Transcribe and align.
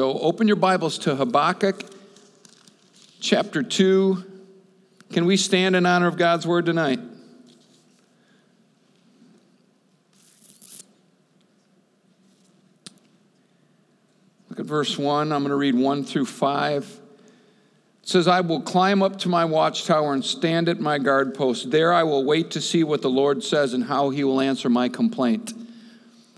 So 0.00 0.18
open 0.18 0.46
your 0.46 0.56
Bibles 0.56 0.96
to 1.00 1.14
Habakkuk 1.14 1.84
chapter 3.20 3.62
2. 3.62 4.24
Can 5.12 5.26
we 5.26 5.36
stand 5.36 5.76
in 5.76 5.84
honor 5.84 6.06
of 6.06 6.16
God's 6.16 6.46
word 6.46 6.64
tonight? 6.64 7.00
Look 14.48 14.60
at 14.60 14.64
verse 14.64 14.96
1. 14.96 15.32
I'm 15.32 15.40
going 15.40 15.50
to 15.50 15.54
read 15.54 15.74
1 15.74 16.04
through 16.04 16.24
5. 16.24 17.00
It 18.02 18.08
says, 18.08 18.26
I 18.26 18.40
will 18.40 18.62
climb 18.62 19.02
up 19.02 19.18
to 19.18 19.28
my 19.28 19.44
watchtower 19.44 20.14
and 20.14 20.24
stand 20.24 20.70
at 20.70 20.80
my 20.80 20.96
guard 20.96 21.34
post. 21.34 21.70
There 21.70 21.92
I 21.92 22.04
will 22.04 22.24
wait 22.24 22.50
to 22.52 22.62
see 22.62 22.82
what 22.84 23.02
the 23.02 23.10
Lord 23.10 23.44
says 23.44 23.74
and 23.74 23.84
how 23.84 24.08
he 24.08 24.24
will 24.24 24.40
answer 24.40 24.70
my 24.70 24.88
complaint. 24.88 25.52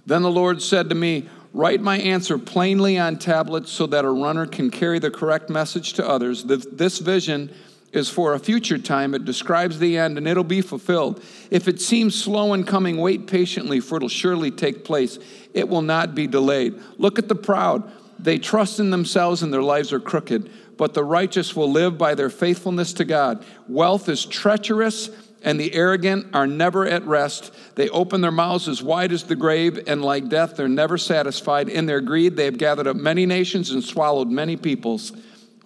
Then 0.04 0.22
the 0.22 0.32
Lord 0.32 0.60
said 0.60 0.88
to 0.88 0.96
me, 0.96 1.29
Write 1.54 1.82
my 1.82 1.98
answer 1.98 2.38
plainly 2.38 2.98
on 2.98 3.18
tablets 3.18 3.70
so 3.70 3.86
that 3.86 4.04
a 4.04 4.10
runner 4.10 4.46
can 4.46 4.70
carry 4.70 4.98
the 4.98 5.10
correct 5.10 5.50
message 5.50 5.93
to 5.94 6.08
others. 6.08 6.44
This 6.44 6.98
vision 6.98 7.54
is 7.93 8.08
for 8.08 8.32
a 8.32 8.38
future 8.38 8.79
time. 8.79 9.14
It 9.14 9.26
describes 9.26 9.79
the 9.79 9.98
end 9.98 10.16
and 10.16 10.26
it'll 10.26 10.44
be 10.44 10.62
fulfilled. 10.62 11.22
If 11.50 11.68
it 11.68 11.79
seems 11.79 12.14
slow 12.14 12.54
in 12.54 12.64
coming, 12.64 12.96
wait 12.96 13.26
patiently, 13.26 13.80
for 13.80 13.96
it'll 13.96 14.08
surely 14.08 14.50
take 14.50 14.82
place. 14.82 15.18
It 15.52 15.68
will 15.68 15.82
not 15.82 16.14
be 16.14 16.26
delayed. 16.26 16.74
Look 16.96 17.18
at 17.18 17.29
the 17.29 17.34
proud. 17.34 17.90
They 18.18 18.38
trust 18.38 18.80
in 18.80 18.90
themselves 18.90 19.43
and 19.43 19.52
their 19.52 19.62
lives 19.62 19.93
are 19.93 20.00
crooked, 20.00 20.50
but 20.79 20.94
the 20.94 21.04
righteous 21.04 21.54
will 21.54 21.71
live 21.71 21.98
by 21.98 22.14
their 22.14 22.30
faithfulness 22.30 22.94
to 22.94 23.04
God. 23.04 23.44
Wealth 23.68 24.08
is 24.08 24.24
treacherous 24.24 25.10
and 25.44 25.58
the 25.58 25.74
arrogant 25.74 26.26
are 26.34 26.46
never 26.46 26.86
at 26.86 27.04
rest. 27.06 27.52
They 27.74 27.88
open 27.88 28.20
their 28.20 28.30
mouths 28.30 28.68
as 28.68 28.82
wide 28.82 29.12
as 29.12 29.24
the 29.24 29.36
grave, 29.36 29.82
and 29.86 30.02
like 30.02 30.28
death, 30.28 30.56
they're 30.56 30.68
never 30.68 30.98
satisfied. 30.98 31.68
In 31.68 31.86
their 31.86 32.00
greed, 32.00 32.36
they 32.36 32.44
have 32.44 32.58
gathered 32.58 32.86
up 32.86 32.96
many 32.96 33.27
nations 33.27 33.70
and 33.70 33.82
swallowed 33.82 34.28
many 34.28 34.56
peoples. 34.56 35.12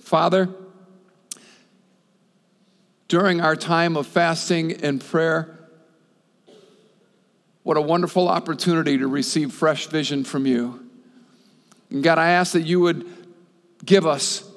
Father, 0.01 0.49
during 3.09 3.41
our 3.41 3.57
time 3.57 3.97
of 3.97 4.07
fasting 4.07 4.85
and 4.85 5.01
prayer, 5.01 5.59
what 7.63 7.77
a 7.77 7.81
wonderful 7.81 8.29
opportunity 8.29 8.99
to 8.99 9.07
receive 9.07 9.53
fresh 9.53 9.87
vision 9.87 10.25
from 10.25 10.47
you. 10.47 10.89
And 11.91 12.03
God, 12.03 12.19
I 12.19 12.31
ask 12.31 12.53
that 12.53 12.63
you 12.63 12.81
would 12.81 13.07
give 13.85 14.07
us 14.07 14.49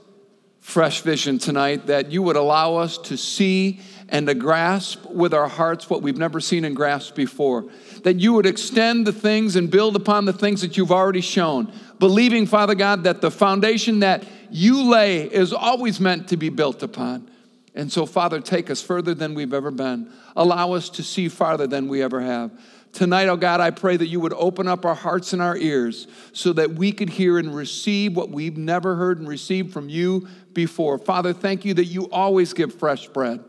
fresh 0.60 1.02
vision 1.02 1.40
tonight, 1.40 1.88
that 1.88 2.12
you 2.12 2.22
would 2.22 2.36
allow 2.36 2.76
us 2.76 2.98
to 3.00 3.18
see 3.18 3.80
and 4.12 4.28
to 4.28 4.34
grasp 4.34 5.06
with 5.06 5.34
our 5.34 5.48
hearts 5.48 5.90
what 5.90 6.02
we've 6.02 6.18
never 6.18 6.40
seen 6.40 6.66
and 6.66 6.76
grasped 6.76 7.16
before. 7.16 7.66
That 8.04 8.20
you 8.20 8.34
would 8.34 8.46
extend 8.46 9.08
the 9.08 9.14
things 9.14 9.56
and 9.56 9.70
build 9.70 9.96
upon 9.96 10.26
the 10.26 10.34
things 10.34 10.62
that 10.62 10.78
you've 10.78 10.92
already 10.92 11.22
shown. 11.22 11.72
Believing, 12.00 12.46
Father 12.46 12.76
God, 12.76 13.04
that 13.04 13.22
the 13.22 13.32
foundation 13.32 14.00
that 14.00 14.24
you 14.52 14.90
lay 14.90 15.24
is 15.24 15.54
always 15.54 16.00
meant 16.00 16.30
to 16.30 16.38
be 16.38 16.50
built 16.50 16.82
upon. 16.84 17.30
And 17.76 17.92
so, 17.92 18.06
Father, 18.06 18.42
take 18.42 18.70
us 18.70 18.82
further 18.82 19.14
than 19.14 19.36
we've 19.36 19.54
ever 19.54 19.72
been. 19.72 20.12
Allow 20.36 20.74
us 20.74 20.90
to 20.92 21.04
see 21.04 21.30
farther 21.30 21.68
than 21.68 21.88
we 21.88 22.02
ever 22.02 22.20
have. 22.20 22.52
Tonight, 22.92 23.30
oh 23.30 23.38
God, 23.38 23.60
I 23.62 23.70
pray 23.70 23.98
that 23.98 24.08
you 24.08 24.20
would 24.20 24.34
open 24.34 24.68
up 24.68 24.84
our 24.84 24.96
hearts 24.96 25.32
and 25.34 25.42
our 25.42 25.56
ears 25.56 26.08
so 26.34 26.54
that 26.54 26.72
we 26.72 26.92
could 26.92 27.10
hear 27.10 27.38
and 27.38 27.56
receive 27.56 28.16
what 28.16 28.32
we've 28.32 28.58
never 28.58 28.96
heard 28.96 29.20
and 29.20 29.28
received 29.28 29.72
from 29.72 29.90
you 29.90 30.28
before. 30.54 30.98
Father, 30.98 31.32
thank 31.32 31.66
you 31.66 31.76
that 31.76 31.86
you 31.86 32.10
always 32.10 32.54
give 32.54 32.74
fresh 32.74 33.08
bread. 33.08 33.44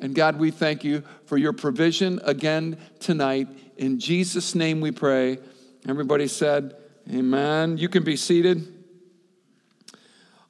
And 0.00 0.14
God, 0.14 0.38
we 0.38 0.50
thank 0.50 0.84
you 0.84 1.02
for 1.26 1.36
your 1.36 1.52
provision 1.52 2.20
again 2.24 2.78
tonight. 2.98 3.48
In 3.76 3.98
Jesus' 4.00 4.54
name 4.54 4.80
we 4.80 4.90
pray. 4.90 5.38
Everybody 5.88 6.26
said, 6.26 6.74
Amen. 7.12 7.76
You 7.76 7.88
can 7.88 8.02
be 8.02 8.16
seated. 8.16 8.66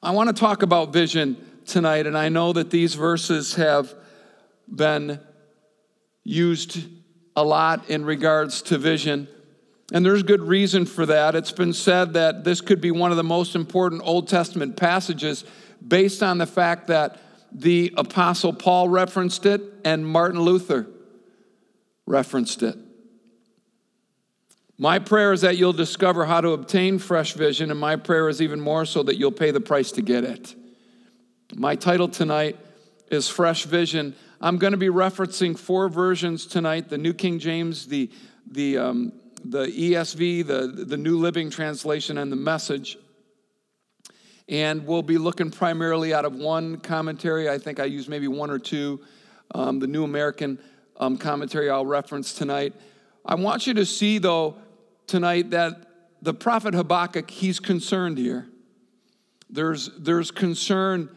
I 0.02 0.12
want 0.12 0.28
to 0.28 0.38
talk 0.38 0.62
about 0.62 0.92
vision 0.92 1.36
tonight, 1.66 2.06
and 2.06 2.16
I 2.16 2.28
know 2.28 2.52
that 2.52 2.70
these 2.70 2.94
verses 2.94 3.54
have 3.54 3.92
been 4.72 5.18
used 6.22 6.86
a 7.36 7.44
lot 7.44 7.90
in 7.90 8.04
regards 8.04 8.62
to 8.62 8.78
vision. 8.78 9.28
And 9.92 10.04
there's 10.04 10.22
good 10.22 10.42
reason 10.42 10.86
for 10.86 11.04
that. 11.06 11.34
It's 11.34 11.52
been 11.52 11.72
said 11.72 12.14
that 12.14 12.44
this 12.44 12.60
could 12.60 12.80
be 12.80 12.90
one 12.90 13.10
of 13.10 13.16
the 13.16 13.24
most 13.24 13.54
important 13.54 14.02
Old 14.04 14.28
Testament 14.28 14.76
passages 14.76 15.44
based 15.86 16.22
on 16.22 16.38
the 16.38 16.46
fact 16.46 16.86
that 16.86 17.18
the 17.54 17.94
Apostle 17.96 18.52
Paul 18.52 18.88
referenced 18.88 19.46
it 19.46 19.62
and 19.84 20.06
Martin 20.06 20.40
Luther 20.40 20.88
referenced 22.04 22.62
it. 22.62 22.76
My 24.76 24.98
prayer 24.98 25.32
is 25.32 25.42
that 25.42 25.56
you'll 25.56 25.72
discover 25.72 26.26
how 26.26 26.40
to 26.40 26.50
obtain 26.50 26.98
fresh 26.98 27.34
vision, 27.34 27.70
and 27.70 27.78
my 27.78 27.94
prayer 27.94 28.28
is 28.28 28.42
even 28.42 28.60
more 28.60 28.84
so 28.84 29.04
that 29.04 29.16
you'll 29.16 29.30
pay 29.30 29.52
the 29.52 29.60
price 29.60 29.92
to 29.92 30.02
get 30.02 30.24
it. 30.24 30.54
My 31.54 31.76
title 31.76 32.08
tonight 32.08 32.58
is 33.08 33.28
Fresh 33.28 33.66
Vision. 33.66 34.16
I'm 34.40 34.58
going 34.58 34.72
to 34.72 34.76
be 34.76 34.88
referencing 34.88 35.56
four 35.56 35.88
versions 35.88 36.44
tonight 36.46 36.88
the 36.88 36.98
New 36.98 37.14
King 37.14 37.38
James, 37.38 37.86
the, 37.86 38.10
the, 38.50 38.78
um, 38.78 39.12
the 39.44 39.66
ESV, 39.66 40.44
the, 40.46 40.84
the 40.84 40.96
New 40.96 41.18
Living 41.18 41.50
Translation, 41.50 42.18
and 42.18 42.32
the 42.32 42.36
Message. 42.36 42.98
And 44.48 44.86
we'll 44.86 45.02
be 45.02 45.18
looking 45.18 45.50
primarily 45.50 46.12
out 46.12 46.24
of 46.24 46.34
one 46.34 46.78
commentary. 46.78 47.48
I 47.48 47.58
think 47.58 47.80
I 47.80 47.84
use 47.84 48.08
maybe 48.08 48.28
one 48.28 48.50
or 48.50 48.58
two. 48.58 49.00
Um, 49.54 49.78
the 49.78 49.86
New 49.86 50.04
American 50.04 50.58
um, 50.96 51.16
commentary 51.16 51.70
I'll 51.70 51.86
reference 51.86 52.34
tonight. 52.34 52.74
I 53.24 53.36
want 53.36 53.66
you 53.66 53.74
to 53.74 53.86
see, 53.86 54.18
though, 54.18 54.56
tonight 55.06 55.50
that 55.50 55.86
the 56.20 56.34
prophet 56.34 56.74
Habakkuk, 56.74 57.30
he's 57.30 57.60
concerned 57.60 58.18
here. 58.18 58.46
There's, 59.50 59.90
there's 59.98 60.30
concern 60.30 61.14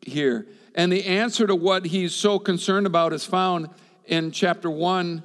here. 0.00 0.46
And 0.74 0.90
the 0.90 1.04
answer 1.04 1.46
to 1.46 1.54
what 1.54 1.86
he's 1.86 2.14
so 2.14 2.38
concerned 2.38 2.86
about 2.86 3.12
is 3.12 3.24
found 3.24 3.68
in 4.06 4.32
chapter 4.32 4.70
1, 4.70 5.22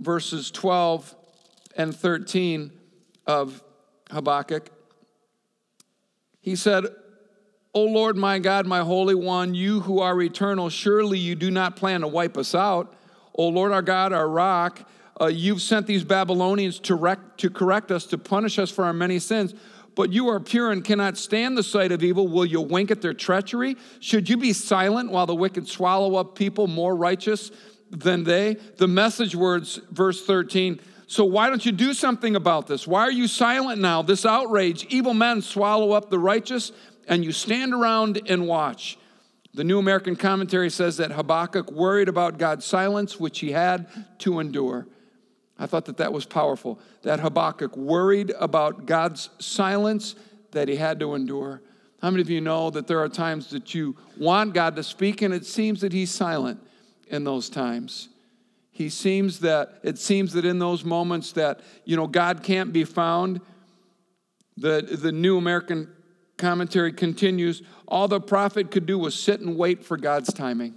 verses 0.00 0.50
12 0.50 1.14
and 1.76 1.94
13 1.94 2.72
of 3.26 3.62
Habakkuk. 4.10 4.70
He 6.48 6.56
said, 6.56 6.86
O 7.74 7.84
Lord 7.84 8.16
my 8.16 8.38
God, 8.38 8.66
my 8.66 8.80
Holy 8.80 9.14
One, 9.14 9.54
you 9.54 9.80
who 9.80 10.00
are 10.00 10.20
eternal, 10.22 10.70
surely 10.70 11.18
you 11.18 11.34
do 11.34 11.50
not 11.50 11.76
plan 11.76 12.00
to 12.00 12.08
wipe 12.08 12.38
us 12.38 12.54
out. 12.54 12.94
O 13.34 13.48
Lord 13.48 13.70
our 13.70 13.82
God, 13.82 14.14
our 14.14 14.28
rock, 14.28 14.88
uh, 15.20 15.26
you've 15.26 15.60
sent 15.60 15.86
these 15.86 16.04
Babylonians 16.04 16.80
to, 16.80 16.94
rec- 16.94 17.36
to 17.36 17.50
correct 17.50 17.90
us, 17.90 18.06
to 18.06 18.18
punish 18.18 18.58
us 18.58 18.70
for 18.70 18.86
our 18.86 18.94
many 18.94 19.18
sins. 19.18 19.54
But 19.94 20.10
you 20.10 20.28
are 20.28 20.40
pure 20.40 20.70
and 20.70 20.82
cannot 20.82 21.18
stand 21.18 21.58
the 21.58 21.62
sight 21.62 21.92
of 21.92 22.02
evil. 22.02 22.26
Will 22.28 22.46
you 22.46 22.62
wink 22.62 22.90
at 22.90 23.02
their 23.02 23.14
treachery? 23.14 23.76
Should 24.00 24.30
you 24.30 24.38
be 24.38 24.54
silent 24.54 25.10
while 25.10 25.26
the 25.26 25.34
wicked 25.34 25.68
swallow 25.68 26.14
up 26.14 26.34
people 26.34 26.66
more 26.66 26.96
righteous 26.96 27.50
than 27.90 28.24
they? 28.24 28.54
The 28.78 28.88
message 28.88 29.36
words, 29.36 29.80
verse 29.90 30.24
13 30.24 30.80
so 31.08 31.24
why 31.24 31.48
don't 31.48 31.64
you 31.64 31.72
do 31.72 31.94
something 31.94 32.36
about 32.36 32.66
this? 32.66 32.86
Why 32.86 33.00
are 33.00 33.10
you 33.10 33.28
silent 33.28 33.80
now? 33.80 34.02
This 34.02 34.26
outrage, 34.26 34.84
evil 34.90 35.14
men 35.14 35.40
swallow 35.40 35.92
up 35.92 36.10
the 36.10 36.18
righteous, 36.18 36.70
and 37.08 37.24
you 37.24 37.32
stand 37.32 37.72
around 37.72 38.20
and 38.26 38.46
watch. 38.46 38.98
The 39.54 39.64
New 39.64 39.78
American 39.78 40.16
Commentary 40.16 40.68
says 40.68 40.98
that 40.98 41.10
Habakkuk 41.12 41.72
worried 41.72 42.10
about 42.10 42.36
God's 42.36 42.66
silence, 42.66 43.18
which 43.18 43.40
he 43.40 43.52
had 43.52 43.86
to 44.18 44.38
endure. 44.38 44.86
I 45.58 45.64
thought 45.64 45.86
that 45.86 45.96
that 45.96 46.12
was 46.12 46.26
powerful. 46.26 46.78
That 47.02 47.20
Habakkuk 47.20 47.74
worried 47.74 48.30
about 48.38 48.84
God's 48.84 49.30
silence 49.38 50.14
that 50.52 50.68
he 50.68 50.76
had 50.76 51.00
to 51.00 51.14
endure. 51.14 51.62
How 52.02 52.10
many 52.10 52.20
of 52.20 52.28
you 52.28 52.42
know 52.42 52.68
that 52.68 52.86
there 52.86 53.00
are 53.00 53.08
times 53.08 53.48
that 53.50 53.74
you 53.74 53.96
want 54.18 54.52
God 54.52 54.76
to 54.76 54.82
speak 54.82 55.22
and 55.22 55.32
it 55.32 55.46
seems 55.46 55.80
that 55.80 55.94
he's 55.94 56.10
silent 56.10 56.60
in 57.06 57.24
those 57.24 57.48
times? 57.48 58.10
He 58.78 58.88
seems 58.88 59.40
that 59.40 59.80
it 59.82 59.98
seems 59.98 60.34
that 60.34 60.44
in 60.44 60.60
those 60.60 60.84
moments 60.84 61.32
that 61.32 61.58
you 61.84 61.96
know 61.96 62.06
god 62.06 62.44
can't 62.44 62.72
be 62.72 62.84
found. 62.84 63.40
The, 64.56 64.82
the 64.82 65.10
new 65.10 65.36
american 65.36 65.92
commentary 66.36 66.92
continues 66.92 67.62
all 67.88 68.06
the 68.06 68.20
prophet 68.20 68.70
could 68.70 68.86
do 68.86 68.96
was 68.96 69.20
sit 69.20 69.40
and 69.40 69.56
wait 69.56 69.84
for 69.84 69.96
god's 69.96 70.32
timing. 70.32 70.74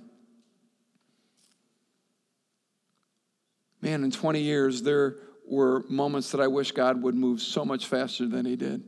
Man 3.83 4.03
in 4.03 4.09
20 4.09 4.41
years 4.41 4.81
there 4.81 5.17
were 5.47 5.85
moments 5.87 6.31
that 6.31 6.41
i 6.41 6.47
wish 6.47 6.71
god 6.71 7.03
would 7.03 7.13
move 7.13 7.39
so 7.39 7.63
much 7.63 7.85
faster 7.85 8.27
than 8.27 8.47
he 8.47 8.55
did. 8.55 8.83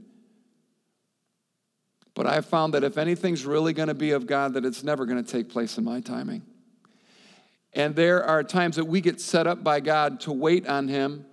But 2.16 2.26
i 2.26 2.42
found 2.42 2.74
that 2.74 2.84
if 2.84 2.98
anything's 2.98 3.46
really 3.46 3.74
going 3.74 3.90
to 3.90 3.94
be 3.94 4.10
of 4.10 4.26
god 4.26 4.56
that 4.56 4.66
it's 4.66 4.84
never 4.84 5.06
going 5.06 5.24
to 5.24 5.32
take 5.32 5.50
place 5.50 5.78
in 5.78 5.84
my 5.84 6.02
timing 6.02 6.42
and 7.76 7.96
there 7.96 8.24
are 8.24 8.44
times 8.44 8.76
that 8.76 8.86
we 8.86 9.02
get 9.02 9.20
set 9.20 9.48
up 9.48 9.64
by 9.64 9.80
God 9.80 10.20
to 10.22 10.32
wait 10.32 10.68
on 10.68 10.88
Him. 10.88 11.26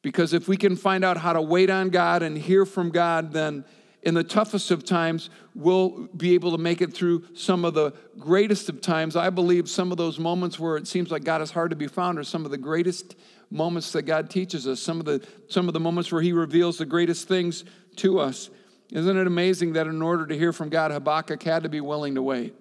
Because 0.00 0.32
if 0.32 0.48
we 0.48 0.56
can 0.56 0.74
find 0.74 1.04
out 1.04 1.16
how 1.16 1.32
to 1.32 1.42
wait 1.42 1.70
on 1.70 1.90
God 1.90 2.22
and 2.22 2.36
hear 2.36 2.66
from 2.66 2.90
God, 2.90 3.32
then 3.32 3.64
in 4.02 4.14
the 4.14 4.24
toughest 4.24 4.72
of 4.72 4.84
times, 4.84 5.30
we'll 5.54 6.08
be 6.16 6.34
able 6.34 6.50
to 6.50 6.58
make 6.58 6.80
it 6.80 6.92
through 6.92 7.24
some 7.34 7.64
of 7.64 7.74
the 7.74 7.92
greatest 8.18 8.68
of 8.68 8.80
times. 8.80 9.14
I 9.14 9.30
believe 9.30 9.68
some 9.68 9.92
of 9.92 9.98
those 9.98 10.18
moments 10.18 10.58
where 10.58 10.76
it 10.76 10.88
seems 10.88 11.12
like 11.12 11.22
God 11.22 11.40
is 11.40 11.52
hard 11.52 11.70
to 11.70 11.76
be 11.76 11.86
found 11.86 12.18
are 12.18 12.24
some 12.24 12.44
of 12.44 12.50
the 12.50 12.58
greatest 12.58 13.14
moments 13.48 13.92
that 13.92 14.02
God 14.02 14.28
teaches 14.28 14.66
us, 14.66 14.80
some 14.80 14.98
of 14.98 15.04
the, 15.04 15.24
some 15.48 15.68
of 15.68 15.74
the 15.74 15.80
moments 15.80 16.10
where 16.10 16.22
He 16.22 16.32
reveals 16.32 16.78
the 16.78 16.86
greatest 16.86 17.28
things 17.28 17.64
to 17.96 18.18
us. 18.18 18.50
Isn't 18.90 19.16
it 19.16 19.26
amazing 19.26 19.74
that 19.74 19.86
in 19.86 20.02
order 20.02 20.26
to 20.26 20.36
hear 20.36 20.52
from 20.52 20.68
God, 20.68 20.90
Habakkuk 20.90 21.42
had 21.42 21.62
to 21.62 21.68
be 21.68 21.80
willing 21.80 22.16
to 22.16 22.22
wait? 22.22 22.54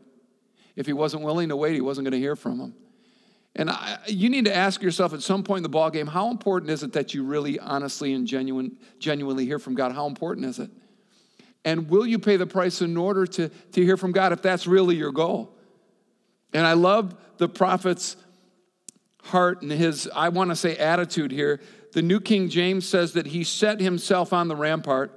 If 0.76 0.86
he 0.86 0.94
wasn't 0.94 1.24
willing 1.24 1.50
to 1.50 1.56
wait, 1.56 1.74
he 1.74 1.82
wasn't 1.82 2.06
going 2.06 2.14
to 2.14 2.20
hear 2.20 2.36
from 2.36 2.60
him. 2.60 2.76
And 3.56 3.70
I, 3.70 4.00
you 4.08 4.30
need 4.30 4.46
to 4.46 4.56
ask 4.56 4.82
yourself 4.82 5.14
at 5.14 5.22
some 5.22 5.44
point 5.44 5.60
in 5.60 5.64
the 5.64 5.70
ball 5.70 5.90
game, 5.90 6.08
how 6.08 6.32
important 6.32 6.72
is 6.72 6.84
it 6.84 6.94
that 6.94 7.14
you 7.14 7.24
really, 7.24 7.60
honestly, 7.60 8.14
and 8.14 8.26
genuine, 8.26 8.78
genuinely 9.00 9.46
hear 9.46 9.60
from 9.60 9.76
God? 9.76 9.92
How 9.92 10.08
important 10.08 10.46
is 10.46 10.60
it? 10.60 10.70
And 11.66 11.90
will 11.90 12.08
you 12.08 12.18
pay 12.18 12.38
the 12.38 12.48
price 12.48 12.82
in 12.82 12.96
order 12.96 13.26
to, 13.26 13.50
to 13.50 13.84
hear 13.84 13.98
from 13.98 14.14
God 14.14 14.32
if 14.32 14.42
that's 14.42 14.66
really 14.66 14.96
your 14.96 15.12
goal? 15.12 15.54
And 16.54 16.66
I 16.66 16.74
love 16.74 17.16
the 17.38 17.50
prophet's 17.50 18.16
heart 19.24 19.62
and 19.62 19.72
his, 19.72 20.10
I 20.16 20.30
want 20.30 20.50
to 20.50 20.56
say, 20.56 20.78
attitude 20.78 21.32
here. 21.32 21.62
The 21.94 22.02
New 22.02 22.20
King 22.20 22.50
James 22.50 22.88
says 22.88 23.14
that 23.14 23.28
he 23.28 23.44
set 23.44 23.80
himself 23.80 24.34
on 24.34 24.48
the 24.48 24.56
rampart. 24.56 25.12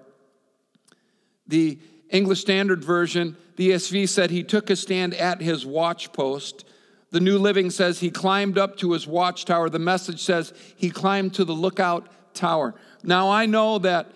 The 1.47 1.79
English 2.11 2.41
Standard 2.41 2.85
Version, 2.85 3.37
the 3.57 3.71
ESV 3.71 4.09
said 4.09 4.31
he 4.31 4.43
took 4.43 4.71
a 4.71 4.77
stand 4.77 5.15
at 5.15 5.41
his 5.41 5.65
watchpost. 5.65 6.65
The 7.11 7.21
New 7.21 7.39
Living 7.39 7.71
says 7.71 8.01
he 8.01 8.11
climbed 8.11 8.59
up 8.59 8.77
to 8.79 8.93
his 8.93 9.07
watchtower. 9.07 9.71
The 9.71 9.79
message 9.79 10.21
says 10.21 10.53
he 10.77 10.91
climbed 10.91 11.35
to 11.35 11.45
the 11.45 11.53
lookout 11.53 12.09
tower. 12.35 12.75
Now, 13.03 13.31
I 13.31 13.47
know 13.47 13.79
that 13.79 14.11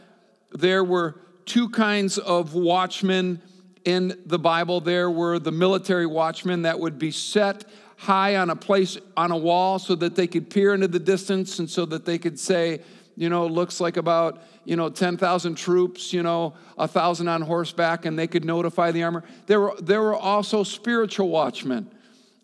there 0.50 0.82
were 0.82 1.20
two 1.46 1.68
kinds 1.68 2.18
of 2.18 2.54
watchmen 2.54 3.40
in 3.84 4.20
the 4.26 4.38
Bible. 4.38 4.80
There 4.80 5.10
were 5.10 5.38
the 5.38 5.52
military 5.52 6.06
watchmen 6.06 6.62
that 6.62 6.80
would 6.80 6.98
be 6.98 7.10
set 7.10 7.64
high 7.96 8.36
on 8.36 8.50
a 8.50 8.56
place 8.56 8.96
on 9.16 9.30
a 9.30 9.36
wall 9.36 9.78
so 9.78 9.94
that 9.94 10.14
they 10.14 10.26
could 10.26 10.50
peer 10.50 10.74
into 10.74 10.88
the 10.88 11.00
distance 11.00 11.58
and 11.58 11.68
so 11.68 11.84
that 11.86 12.04
they 12.04 12.18
could 12.18 12.38
say, 12.38 12.80
you 13.18 13.28
know, 13.28 13.48
looks 13.48 13.80
like 13.80 13.96
about, 13.96 14.40
you 14.64 14.76
know, 14.76 14.88
10,000 14.88 15.56
troops, 15.56 16.12
you 16.12 16.22
know, 16.22 16.54
a 16.76 16.82
1,000 16.82 17.26
on 17.26 17.42
horseback, 17.42 18.04
and 18.04 18.16
they 18.16 18.28
could 18.28 18.44
notify 18.44 18.92
the 18.92 19.02
armor. 19.02 19.24
There 19.46 19.60
were, 19.60 19.74
there 19.80 20.00
were 20.00 20.14
also 20.14 20.62
spiritual 20.62 21.28
watchmen. 21.28 21.90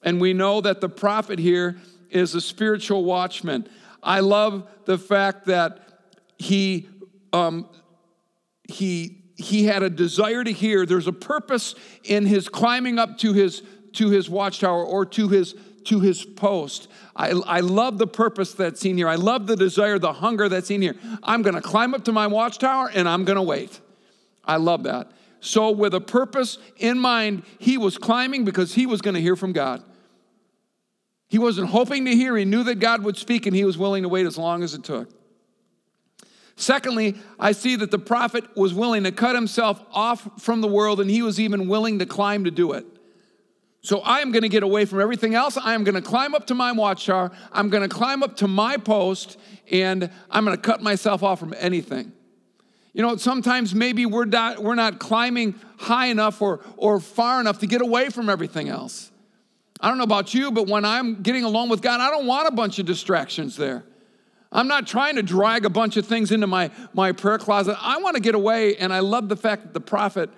And 0.03 0.21
we 0.21 0.33
know 0.33 0.61
that 0.61 0.81
the 0.81 0.89
prophet 0.89 1.39
here 1.39 1.77
is 2.11 2.35
a 2.35 2.41
spiritual 2.41 3.05
watchman. 3.05 3.69
I 4.03 4.19
love 4.19 4.69
the 4.85 4.99
fact 4.99 5.47
that 5.47 5.79
he, 6.39 6.89
um, 7.33 7.69
he, 8.65 9.23
he 9.37 9.67
had 9.67 9.85
a 9.85 9.91
desire 9.91 10.43
to 10.43 10.53
hear. 10.53 10.87
There's 10.87 11.07
a 11.07 11.13
purpose 11.13 11.77
in 12.03 12.27
his 12.27 12.49
climbing 12.49 12.99
up 12.99 13.19
to 13.19 13.33
his, 13.33 13.63
to 13.93 14.11
his 14.11 14.29
watchtower 14.29 14.85
or 14.85 15.07
to 15.07 15.29
his 15.29 15.55
to 15.85 16.01
his 16.01 16.25
post. 16.25 16.89
I, 17.15 17.31
I 17.31 17.61
love 17.61 17.99
the 17.99 18.07
purpose 18.07 18.53
that's 18.55 18.81
seen 18.81 18.97
here. 18.97 19.09
I 19.09 19.15
love 19.15 19.47
the 19.47 19.57
desire, 19.57 19.99
the 19.99 20.13
hunger 20.13 20.49
that's 20.49 20.67
seen 20.67 20.83
here. 20.83 20.97
I'm 21.23 21.43
going 21.43 21.55
to 21.55 21.61
climb 21.61 21.95
up 21.95 22.05
to 22.05 22.13
my 22.13 22.27
watchtower 22.27 22.91
and 22.93 23.09
I'm 23.09 23.25
going 23.25 23.37
to 23.37 23.43
wait. 23.43 23.81
I 24.45 24.57
love 24.57 24.85
that. 24.85 25.11
So, 25.41 25.71
with 25.71 25.93
a 25.93 26.01
purpose 26.01 26.57
in 26.79 26.99
mind, 26.99 27.43
he 27.59 27.77
was 27.77 27.99
climbing 27.99 28.45
because 28.45 28.75
he 28.75 28.87
was 28.87 29.03
going 29.03 29.15
to 29.15 29.21
hear 29.21 29.37
from 29.37 29.53
God. 29.53 29.83
He 31.29 31.39
wasn't 31.39 31.69
hoping 31.69 32.05
to 32.07 32.15
hear, 32.15 32.37
he 32.37 32.45
knew 32.45 32.63
that 32.65 32.77
God 32.77 33.03
would 33.03 33.17
speak 33.17 33.47
and 33.47 33.55
he 33.55 33.65
was 33.65 33.77
willing 33.77 34.05
to 34.05 34.09
wait 34.09 34.25
as 34.25 34.39
long 34.39 34.63
as 34.63 34.73
it 34.73 34.85
took. 34.85 35.11
Secondly, 36.57 37.17
I 37.39 37.53
see 37.53 37.77
that 37.77 37.91
the 37.91 37.99
prophet 37.99 38.57
was 38.57 38.73
willing 38.73 39.05
to 39.05 39.13
cut 39.13 39.35
himself 39.35 39.85
off 39.93 40.41
from 40.41 40.61
the 40.61 40.69
world 40.69 41.01
and 41.01 41.11
he 41.11 41.23
was 41.23 41.41
even 41.41 41.69
willing 41.69 41.99
to 41.99 42.07
climb 42.07 42.45
to 42.45 42.51
do 42.51 42.73
it. 42.73 42.87
So 43.85 44.01
I 44.01 44.21
am 44.21 44.33
going 44.33 44.45
to 44.45 44.49
get 44.49 44.63
away 44.63 44.87
from 44.87 45.03
everything 45.03 45.35
else. 45.35 45.59
I 45.59 45.75
am 45.75 45.85
going 45.85 45.95
to 45.95 46.01
climb 46.01 46.35
up 46.35 46.47
to 46.47 46.55
my 46.55 46.73
watchtower. 46.73 47.31
I'm 47.53 47.69
going 47.69 47.87
to 47.87 47.95
climb 47.95 48.23
up 48.23 48.35
to 48.37 48.49
my 48.49 48.79
post, 48.79 49.39
and 49.71 50.11
I'm 50.31 50.47
going 50.47 50.57
to 50.57 50.63
cut 50.63 50.83
myself 50.83 51.23
off 51.23 51.39
from 51.39 51.55
anything. 51.59 52.11
You 52.95 53.03
know, 53.03 53.17
sometimes 53.17 53.75
maybe 53.75 54.07
we're 54.07 54.25
not, 54.25 54.61
we're 54.61 54.75
not 54.75 55.01
climbing 55.01 55.61
high 55.77 56.07
enough 56.07 56.41
or, 56.41 56.61
or 56.79 56.99
far 56.99 57.43
enough 57.43 57.59
to 57.59 57.67
get 57.67 57.83
away 57.83 58.09
from 58.09 58.31
everything 58.31 58.71
else. 58.71 59.13
I 59.79 59.89
don't 59.89 59.99
know 59.99 60.05
about 60.05 60.33
you, 60.33 60.51
but 60.51 60.67
when 60.67 60.87
I'm 60.87 61.21
getting 61.21 61.45
along 61.45 61.69
with 61.69 61.83
God, 61.83 62.01
I 62.01 62.09
don't 62.09 62.27
want 62.27 62.49
a 62.49 62.53
bunch 62.53 62.79
of 62.79 62.87
distractions 62.87 63.55
there. 63.55 63.85
I'm 64.51 64.67
not 64.67 64.87
trying 64.87 65.17
to 65.17 65.23
drag 65.23 65.67
a 65.67 65.71
bunch 65.71 65.99
of 65.99 66.07
things 66.07 66.33
into 66.33 66.47
my, 66.47 66.71
my 66.95 67.13
prayer 67.13 67.37
closet. 67.37 67.77
I 67.83 67.99
want 67.99 68.17
to 68.17 68.23
get 68.23 68.35
away, 68.35 68.77
and 68.77 68.95
I 68.95 69.01
love 69.01 69.29
the 69.29 69.37
fact 69.37 69.65
that 69.65 69.75
the 69.75 69.81
prophet 69.81 70.31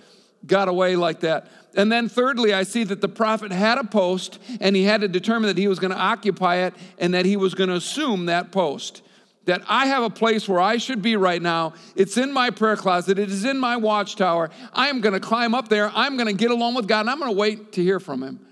got 0.46 0.68
away 0.68 0.96
like 0.96 1.20
that. 1.20 1.48
And 1.74 1.92
then, 1.92 2.08
thirdly, 2.08 2.54
I 2.54 2.62
see 2.62 2.84
that 2.84 3.00
the 3.00 3.08
prophet 3.08 3.52
had 3.52 3.78
a 3.78 3.84
post 3.84 4.38
and 4.60 4.74
he 4.74 4.84
had 4.84 5.02
to 5.02 5.08
determine 5.08 5.48
that 5.48 5.58
he 5.58 5.68
was 5.68 5.78
going 5.78 5.90
to 5.90 5.98
occupy 5.98 6.56
it 6.56 6.74
and 6.98 7.12
that 7.14 7.26
he 7.26 7.36
was 7.36 7.54
going 7.54 7.68
to 7.68 7.76
assume 7.76 8.26
that 8.26 8.50
post. 8.50 9.02
That 9.44 9.62
I 9.68 9.86
have 9.86 10.02
a 10.02 10.10
place 10.10 10.48
where 10.48 10.60
I 10.60 10.78
should 10.78 11.02
be 11.02 11.16
right 11.16 11.40
now. 11.40 11.74
It's 11.94 12.16
in 12.16 12.32
my 12.32 12.50
prayer 12.50 12.76
closet, 12.76 13.18
it 13.18 13.30
is 13.30 13.44
in 13.44 13.58
my 13.58 13.76
watchtower. 13.76 14.50
I 14.72 14.88
am 14.88 15.00
going 15.00 15.12
to 15.12 15.20
climb 15.20 15.54
up 15.54 15.68
there. 15.68 15.90
I'm 15.94 16.16
going 16.16 16.28
to 16.28 16.32
get 16.32 16.50
along 16.50 16.74
with 16.74 16.88
God 16.88 17.00
and 17.00 17.10
I'm 17.10 17.18
going 17.18 17.30
to 17.30 17.36
wait 17.36 17.72
to 17.72 17.82
hear 17.82 18.00
from 18.00 18.22
him. 18.22 18.45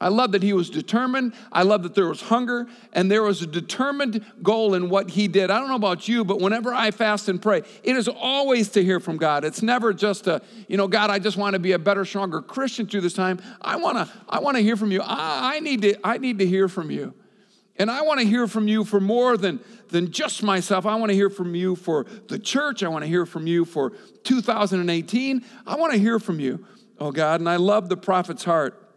I 0.00 0.08
love 0.08 0.32
that 0.32 0.42
he 0.42 0.52
was 0.52 0.70
determined. 0.70 1.34
I 1.52 1.62
love 1.62 1.82
that 1.82 1.94
there 1.94 2.08
was 2.08 2.22
hunger 2.22 2.66
and 2.92 3.10
there 3.10 3.22
was 3.22 3.42
a 3.42 3.46
determined 3.46 4.24
goal 4.42 4.74
in 4.74 4.88
what 4.88 5.10
he 5.10 5.28
did. 5.28 5.50
I 5.50 5.58
don't 5.58 5.68
know 5.68 5.76
about 5.76 6.08
you, 6.08 6.24
but 6.24 6.40
whenever 6.40 6.72
I 6.72 6.90
fast 6.90 7.28
and 7.28 7.40
pray, 7.40 7.62
it 7.82 7.96
is 7.96 8.08
always 8.08 8.70
to 8.70 8.82
hear 8.82 8.98
from 8.98 9.18
God. 9.18 9.44
It's 9.44 9.62
never 9.62 9.92
just 9.92 10.26
a, 10.26 10.40
you 10.68 10.78
know, 10.78 10.88
God, 10.88 11.10
I 11.10 11.18
just 11.18 11.36
want 11.36 11.52
to 11.52 11.58
be 11.58 11.72
a 11.72 11.78
better, 11.78 12.04
stronger 12.06 12.40
Christian 12.40 12.86
through 12.86 13.02
this 13.02 13.12
time. 13.12 13.40
I 13.60 13.76
want 13.76 13.98
to 13.98 14.08
I 14.28 14.40
want 14.40 14.56
to 14.56 14.62
hear 14.62 14.76
from 14.76 14.90
you. 14.90 15.02
I, 15.02 15.56
I 15.56 15.60
need 15.60 15.82
to 15.82 15.96
I 16.02 16.16
need 16.16 16.38
to 16.38 16.46
hear 16.46 16.68
from 16.68 16.90
you. 16.90 17.14
And 17.76 17.90
I 17.90 18.02
want 18.02 18.20
to 18.20 18.26
hear 18.26 18.46
from 18.46 18.68
you 18.68 18.84
for 18.84 19.00
more 19.00 19.38
than, 19.38 19.58
than 19.88 20.12
just 20.12 20.42
myself. 20.42 20.84
I 20.84 20.96
want 20.96 21.10
to 21.10 21.14
hear 21.14 21.30
from 21.30 21.54
you 21.54 21.76
for 21.76 22.04
the 22.28 22.38
church. 22.38 22.82
I 22.82 22.88
want 22.88 23.04
to 23.04 23.08
hear 23.08 23.24
from 23.24 23.46
you 23.46 23.64
for 23.64 23.92
2018. 24.24 25.44
I 25.66 25.76
want 25.76 25.94
to 25.94 25.98
hear 25.98 26.18
from 26.18 26.40
you, 26.40 26.66
oh 26.98 27.10
God. 27.10 27.40
And 27.40 27.48
I 27.48 27.56
love 27.56 27.88
the 27.88 27.96
prophet's 27.96 28.44
heart. 28.44 28.89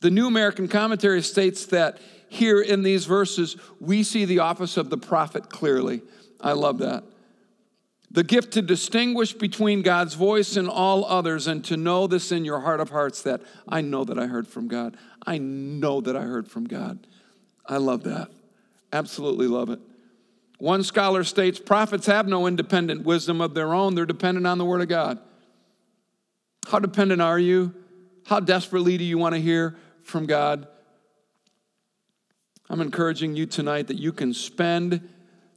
The 0.00 0.10
New 0.10 0.26
American 0.26 0.68
Commentary 0.68 1.22
states 1.22 1.66
that 1.66 1.98
here 2.28 2.60
in 2.60 2.82
these 2.82 3.04
verses, 3.04 3.56
we 3.78 4.02
see 4.02 4.24
the 4.24 4.38
office 4.38 4.76
of 4.76 4.90
the 4.90 4.96
prophet 4.96 5.50
clearly. 5.50 6.02
I 6.40 6.52
love 6.52 6.78
that. 6.78 7.04
The 8.10 8.24
gift 8.24 8.52
to 8.54 8.62
distinguish 8.62 9.32
between 9.32 9.82
God's 9.82 10.14
voice 10.14 10.56
and 10.56 10.68
all 10.68 11.04
others, 11.06 11.46
and 11.46 11.64
to 11.66 11.76
know 11.76 12.06
this 12.06 12.30
in 12.30 12.44
your 12.44 12.60
heart 12.60 12.80
of 12.80 12.90
hearts 12.90 13.22
that 13.22 13.40
I 13.68 13.80
know 13.80 14.04
that 14.04 14.18
I 14.18 14.26
heard 14.26 14.46
from 14.46 14.68
God. 14.68 14.96
I 15.26 15.38
know 15.38 16.00
that 16.02 16.16
I 16.16 16.22
heard 16.22 16.46
from 16.48 16.66
God. 16.66 17.06
I 17.66 17.78
love 17.78 18.04
that. 18.04 18.28
Absolutely 18.92 19.46
love 19.46 19.70
it. 19.70 19.80
One 20.58 20.82
scholar 20.82 21.24
states 21.24 21.58
prophets 21.58 22.06
have 22.06 22.28
no 22.28 22.46
independent 22.46 23.04
wisdom 23.04 23.40
of 23.40 23.54
their 23.54 23.74
own, 23.74 23.94
they're 23.94 24.06
dependent 24.06 24.46
on 24.46 24.58
the 24.58 24.64
Word 24.64 24.80
of 24.80 24.88
God. 24.88 25.18
How 26.68 26.78
dependent 26.78 27.20
are 27.20 27.38
you? 27.38 27.74
How 28.26 28.40
desperately 28.40 28.96
do 28.96 29.04
you 29.04 29.18
want 29.18 29.34
to 29.34 29.40
hear 29.40 29.76
from 30.02 30.26
God. 30.26 30.66
I'm 32.68 32.80
encouraging 32.80 33.36
you 33.36 33.46
tonight 33.46 33.88
that 33.88 33.98
you 33.98 34.12
can 34.12 34.32
spend 34.34 35.08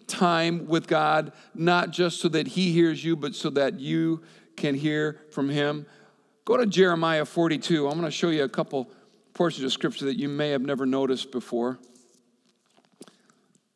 time 0.07 0.67
with 0.67 0.87
God, 0.87 1.31
not 1.53 1.91
just 1.91 2.19
so 2.19 2.27
that 2.29 2.47
He 2.47 2.71
hears 2.71 3.03
you, 3.03 3.15
but 3.15 3.35
so 3.35 3.49
that 3.51 3.79
you 3.79 4.21
can 4.55 4.75
hear 4.75 5.21
from 5.31 5.49
Him. 5.49 5.85
Go 6.45 6.57
to 6.57 6.65
Jeremiah 6.65 7.25
42. 7.25 7.87
I'm 7.87 7.93
going 7.93 8.05
to 8.05 8.11
show 8.11 8.29
you 8.29 8.43
a 8.43 8.49
couple 8.49 8.89
portions 9.33 9.63
of 9.63 9.71
scripture 9.71 10.05
that 10.05 10.19
you 10.19 10.29
may 10.29 10.49
have 10.49 10.61
never 10.61 10.85
noticed 10.85 11.31
before. 11.31 11.79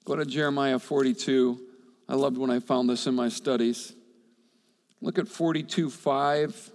Go 0.06 0.16
to 0.16 0.26
Jeremiah 0.26 0.80
42. 0.80 1.60
I 2.08 2.16
loved 2.16 2.38
when 2.38 2.50
I 2.50 2.60
found 2.60 2.90
this 2.90 3.08
in 3.08 3.16
my 3.16 3.30
studies. 3.30 3.94
Look 5.02 5.18
at 5.18 5.28
42 5.28 5.90
5 5.90 6.72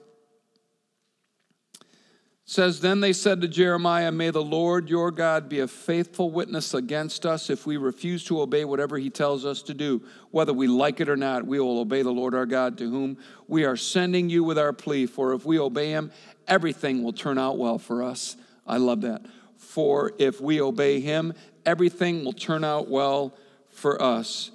says 2.47 2.81
then 2.81 3.01
they 3.01 3.13
said 3.13 3.41
to 3.41 3.49
jeremiah 3.49 4.13
may 4.13 4.29
the 4.31 4.43
lord 4.43 4.91
your 4.91 5.11
god 5.11 5.49
be 5.49 5.61
a 5.61 5.69
faithful 5.69 6.31
witness 6.31 6.75
against 6.75 7.25
us 7.25 7.49
if 7.49 7.67
we 7.67 7.79
refuse 7.79 8.23
to 8.23 8.41
obey 8.41 8.65
whatever 8.67 8.99
he 8.99 9.09
tells 9.09 9.45
us 9.45 9.63
to 9.63 9.75
do. 9.75 10.03
Whether 10.31 10.53
we 10.53 10.67
like 10.67 11.01
it 11.01 11.09
or 11.09 11.17
not 11.17 11.47
we 11.47 11.59
will 11.59 11.79
obey 11.79 12.03
the 12.03 12.11
lord 12.11 12.35
our 12.35 12.47
god 12.47 12.77
to 12.79 12.91
whom 12.91 13.17
we 13.49 13.65
are 13.65 13.77
sending 13.77 14.29
you 14.29 14.45
with 14.45 14.59
our 14.59 14.73
plea. 14.73 15.07
For 15.07 15.33
if 15.33 15.47
we 15.47 15.59
obey 15.59 15.91
him 15.91 16.13
everything 16.47 17.03
will 17.03 17.13
turn 17.13 17.39
out 17.39 17.57
well 17.57 17.79
for 17.79 18.03
us 18.03 18.37
i 18.67 18.77
love 18.77 19.01
that. 19.03 19.23
For 19.57 20.13
if 20.19 20.41
we 20.41 20.61
obey 20.61 21.01
him 21.01 21.33
everything 21.65 22.25
will 22.25 22.35
turn 22.35 22.63
out 22.63 22.89
well 22.89 23.35
for 23.71 24.01
us. 24.01 24.51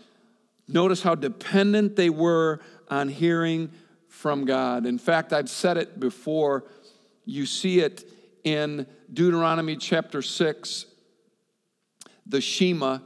Notice 0.67 1.01
how 1.01 1.15
dependent 1.15 1.96
they 1.96 2.12
were 2.12 2.60
on 2.88 3.10
hearing 3.10 3.72
from 4.08 4.46
god. 4.46 4.86
In 4.86 5.00
fact 5.00 5.34
i've 5.34 5.50
said 5.50 5.77
it 5.77 6.00
before 6.00 6.65
you 7.30 7.46
see 7.46 7.80
it 7.80 8.10
in 8.44 8.88
Deuteronomy 9.14 9.76
chapter 9.76 10.22
6, 10.22 10.86
the 12.26 12.42
Shema, 12.42 13.00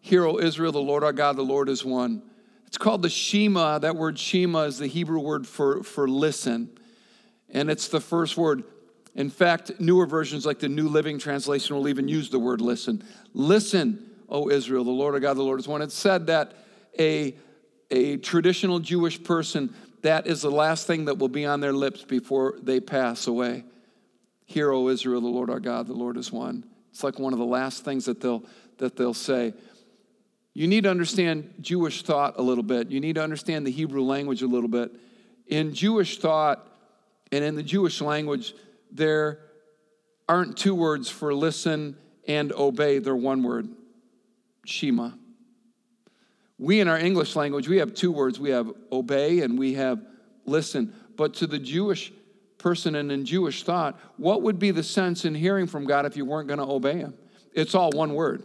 Hear, 0.00 0.26
O 0.26 0.38
Israel, 0.38 0.72
the 0.72 0.80
Lord 0.80 1.02
our 1.02 1.12
God, 1.12 1.36
the 1.36 1.42
Lord 1.42 1.68
is 1.68 1.84
one. 1.84 2.22
It's 2.66 2.78
called 2.78 3.02
the 3.02 3.10
Shema. 3.10 3.78
That 3.78 3.96
word 3.96 4.18
Shema 4.18 4.60
is 4.64 4.78
the 4.78 4.86
Hebrew 4.86 5.18
word 5.18 5.46
for, 5.46 5.82
for 5.82 6.08
listen. 6.08 6.70
And 7.48 7.70
it's 7.70 7.88
the 7.88 8.00
first 8.00 8.36
word. 8.36 8.64
In 9.14 9.28
fact, 9.28 9.72
newer 9.80 10.06
versions 10.06 10.46
like 10.46 10.58
the 10.58 10.68
New 10.68 10.88
Living 10.88 11.18
Translation 11.18 11.74
will 11.74 11.88
even 11.88 12.06
use 12.06 12.30
the 12.30 12.38
word 12.38 12.60
listen. 12.60 13.02
Listen, 13.34 14.10
O 14.28 14.48
Israel, 14.48 14.84
the 14.84 14.90
Lord 14.90 15.14
our 15.14 15.20
God, 15.20 15.36
the 15.36 15.42
Lord 15.42 15.58
is 15.58 15.66
one. 15.66 15.82
It's 15.82 15.94
said 15.94 16.26
that 16.28 16.52
a, 16.98 17.34
a 17.90 18.18
traditional 18.18 18.78
Jewish 18.78 19.22
person 19.22 19.74
that 20.02 20.26
is 20.26 20.42
the 20.42 20.50
last 20.50 20.86
thing 20.86 21.06
that 21.06 21.18
will 21.18 21.28
be 21.28 21.44
on 21.44 21.60
their 21.60 21.72
lips 21.72 22.04
before 22.04 22.54
they 22.62 22.80
pass 22.80 23.26
away. 23.26 23.64
Hear, 24.46 24.72
O 24.72 24.88
Israel, 24.88 25.20
the 25.20 25.28
Lord 25.28 25.50
our 25.50 25.60
God, 25.60 25.86
the 25.86 25.94
Lord 25.94 26.16
is 26.16 26.32
one. 26.32 26.64
It's 26.90 27.04
like 27.04 27.18
one 27.18 27.32
of 27.32 27.38
the 27.38 27.44
last 27.44 27.84
things 27.84 28.06
that 28.06 28.20
they'll, 28.20 28.44
that 28.78 28.96
they'll 28.96 29.14
say. 29.14 29.54
You 30.54 30.66
need 30.66 30.84
to 30.84 30.90
understand 30.90 31.54
Jewish 31.60 32.02
thought 32.02 32.34
a 32.38 32.42
little 32.42 32.64
bit. 32.64 32.90
You 32.90 33.00
need 33.00 33.14
to 33.14 33.22
understand 33.22 33.66
the 33.66 33.70
Hebrew 33.70 34.02
language 34.02 34.42
a 34.42 34.46
little 34.46 34.68
bit. 34.68 34.90
In 35.46 35.72
Jewish 35.74 36.18
thought 36.18 36.66
and 37.30 37.44
in 37.44 37.54
the 37.54 37.62
Jewish 37.62 38.00
language, 38.00 38.54
there 38.90 39.38
aren't 40.28 40.56
two 40.56 40.74
words 40.74 41.08
for 41.08 41.32
listen 41.32 41.96
and 42.26 42.52
obey, 42.52 42.98
they're 42.98 43.16
one 43.16 43.42
word 43.42 43.68
Shema. 44.64 45.10
We 46.60 46.80
in 46.80 46.88
our 46.88 46.98
English 46.98 47.36
language, 47.36 47.68
we 47.68 47.78
have 47.78 47.94
two 47.94 48.12
words. 48.12 48.38
We 48.38 48.50
have 48.50 48.70
obey 48.92 49.40
and 49.40 49.58
we 49.58 49.74
have 49.74 50.04
listen. 50.44 50.94
But 51.16 51.32
to 51.34 51.46
the 51.46 51.58
Jewish 51.58 52.12
person 52.58 52.94
and 52.96 53.10
in 53.10 53.24
Jewish 53.24 53.62
thought, 53.62 53.98
what 54.18 54.42
would 54.42 54.58
be 54.58 54.70
the 54.70 54.82
sense 54.82 55.24
in 55.24 55.34
hearing 55.34 55.66
from 55.66 55.86
God 55.86 56.04
if 56.04 56.18
you 56.18 56.26
weren't 56.26 56.48
going 56.48 56.58
to 56.58 56.66
obey 56.66 56.98
Him? 56.98 57.14
It's 57.54 57.74
all 57.74 57.90
one 57.90 58.14
word 58.14 58.44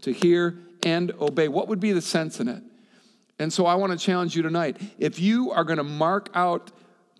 to 0.00 0.12
hear 0.12 0.60
and 0.82 1.12
obey. 1.20 1.48
What 1.48 1.68
would 1.68 1.78
be 1.78 1.92
the 1.92 2.00
sense 2.00 2.40
in 2.40 2.48
it? 2.48 2.62
And 3.38 3.52
so 3.52 3.66
I 3.66 3.74
want 3.74 3.92
to 3.92 3.98
challenge 3.98 4.34
you 4.34 4.42
tonight. 4.42 4.78
If 4.98 5.20
you 5.20 5.50
are 5.50 5.64
going 5.64 5.76
to 5.76 5.84
mark 5.84 6.30
out 6.34 6.70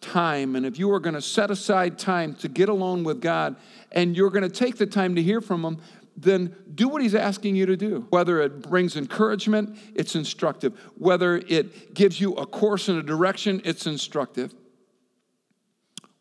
time 0.00 0.56
and 0.56 0.64
if 0.64 0.78
you 0.78 0.90
are 0.92 1.00
going 1.00 1.14
to 1.14 1.22
set 1.22 1.50
aside 1.50 1.98
time 1.98 2.34
to 2.36 2.48
get 2.48 2.70
alone 2.70 3.04
with 3.04 3.20
God 3.20 3.56
and 3.92 4.16
you're 4.16 4.30
going 4.30 4.42
to 4.42 4.48
take 4.48 4.76
the 4.76 4.86
time 4.86 5.14
to 5.16 5.22
hear 5.22 5.42
from 5.42 5.62
Him, 5.62 5.78
then 6.16 6.54
do 6.74 6.88
what 6.88 7.02
He's 7.02 7.14
asking 7.14 7.56
you 7.56 7.66
to 7.66 7.76
do. 7.76 8.06
Whether 8.10 8.40
it 8.40 8.62
brings 8.62 8.96
encouragement, 8.96 9.78
it's 9.94 10.14
instructive. 10.14 10.78
Whether 10.96 11.36
it 11.36 11.94
gives 11.94 12.20
you 12.20 12.34
a 12.34 12.46
course 12.46 12.88
and 12.88 12.98
a 12.98 13.02
direction, 13.02 13.62
it's 13.64 13.86
instructive. 13.86 14.54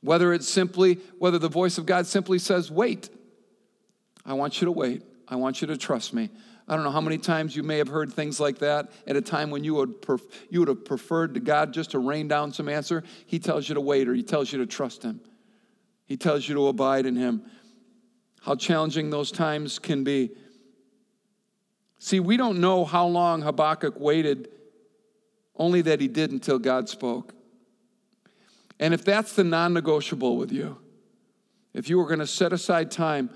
Whether 0.01 0.33
it's 0.33 0.47
simply, 0.47 0.95
whether 1.19 1.37
the 1.37 1.49
voice 1.49 1.77
of 1.77 1.85
God 1.85 2.07
simply 2.07 2.39
says, 2.39 2.71
wait, 2.71 3.09
I 4.25 4.33
want 4.33 4.61
you 4.61 4.65
to 4.65 4.71
wait. 4.71 5.03
I 5.27 5.35
want 5.35 5.61
you 5.61 5.67
to 5.67 5.77
trust 5.77 6.13
me. 6.13 6.29
I 6.67 6.75
don't 6.75 6.83
know 6.83 6.91
how 6.91 7.01
many 7.01 7.17
times 7.17 7.55
you 7.55 7.63
may 7.63 7.77
have 7.77 7.87
heard 7.87 8.13
things 8.13 8.39
like 8.39 8.59
that 8.59 8.91
at 9.05 9.15
a 9.15 9.21
time 9.21 9.49
when 9.49 9.63
you 9.63 9.75
would, 9.75 10.01
pref- 10.01 10.21
you 10.49 10.59
would 10.59 10.69
have 10.69 10.85
preferred 10.85 11.33
to 11.33 11.39
God 11.39 11.73
just 11.73 11.91
to 11.91 11.99
rain 11.99 12.27
down 12.27 12.53
some 12.53 12.69
answer. 12.69 13.03
He 13.25 13.39
tells 13.39 13.67
you 13.67 13.75
to 13.75 13.81
wait 13.81 14.07
or 14.07 14.13
he 14.13 14.23
tells 14.23 14.51
you 14.51 14.59
to 14.59 14.65
trust 14.65 15.03
him. 15.03 15.21
He 16.05 16.17
tells 16.17 16.47
you 16.47 16.55
to 16.55 16.67
abide 16.67 17.05
in 17.05 17.15
him. 17.15 17.43
How 18.41 18.55
challenging 18.55 19.09
those 19.09 19.31
times 19.31 19.79
can 19.79 20.03
be. 20.03 20.31
See, 21.99 22.19
we 22.19 22.37
don't 22.37 22.59
know 22.59 22.83
how 22.83 23.05
long 23.05 23.41
Habakkuk 23.43 23.99
waited, 23.99 24.49
only 25.55 25.81
that 25.83 26.01
he 26.01 26.07
did 26.07 26.31
until 26.31 26.57
God 26.57 26.89
spoke. 26.89 27.33
And 28.79 28.93
if 28.93 29.05
that's 29.05 29.33
the 29.33 29.43
non 29.43 29.73
negotiable 29.73 30.37
with 30.37 30.51
you, 30.51 30.77
if 31.73 31.89
you 31.89 31.99
were 31.99 32.07
going 32.07 32.19
to 32.19 32.27
set 32.27 32.51
aside 32.51 32.89
time, 32.89 33.29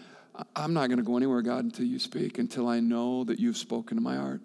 I'm 0.56 0.74
not 0.74 0.88
going 0.88 0.98
to 0.98 1.04
go 1.04 1.16
anywhere, 1.16 1.42
God, 1.44 1.64
until 1.64 1.86
you 1.86 2.00
speak, 2.00 2.40
until 2.40 2.68
I 2.68 2.80
know 2.80 3.24
that 3.26 3.40
you've 3.40 3.58
spoken 3.58 3.98
to 3.98 4.04
my 4.04 4.16
heart. 4.16 4.42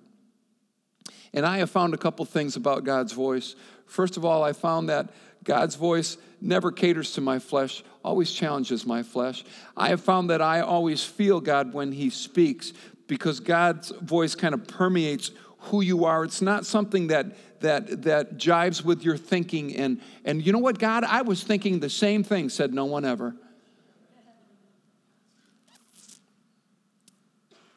And 1.33 1.47
I 1.47 1.59
have 1.59 1.71
found 1.71 1.95
a 1.95 1.99
couple 1.99 2.25
things 2.25 2.57
about 2.57 2.85
God's 2.85 3.13
voice. 3.13 3.57
First 3.87 4.17
of 4.17 4.25
all, 4.25 4.45
I 4.45 4.53
found 4.53 4.89
that 4.89 5.11
God's 5.45 5.75
voice 5.75 6.17
never 6.41 6.73
caters 6.73 7.13
to 7.13 7.21
my 7.21 7.39
flesh, 7.39 7.83
always 8.05 8.33
challenges 8.33 8.87
my 8.87 9.03
flesh. 9.03 9.45
I 9.77 9.89
have 9.89 10.01
found 10.01 10.31
that 10.31 10.43
I 10.43 10.61
always 10.61 11.05
feel 11.05 11.41
God 11.41 11.73
when 11.73 11.93
He 11.93 12.11
speaks 12.11 12.73
because 13.07 13.41
God's 13.41 13.91
voice 13.91 14.35
kind 14.35 14.55
of 14.55 14.67
permeates 14.67 15.31
who 15.65 15.81
you 15.83 16.05
are. 16.05 16.25
It's 16.25 16.43
not 16.43 16.65
something 16.67 17.09
that 17.09 17.37
that 17.61 18.03
that 18.03 18.39
jives 18.39 18.83
with 18.85 19.03
your 19.03 19.17
thinking. 19.17 19.77
And 19.77 20.01
and 20.25 20.45
you 20.45 20.53
know 20.53 20.59
what 20.59 20.79
God? 20.79 21.05
I 21.05 21.23
was 21.23 21.43
thinking 21.43 21.81
the 21.81 21.91
same 21.91 22.23
thing 22.23 22.49
said 22.49 22.73
no 22.73 22.87
one 22.87 23.05
ever. 23.05 23.35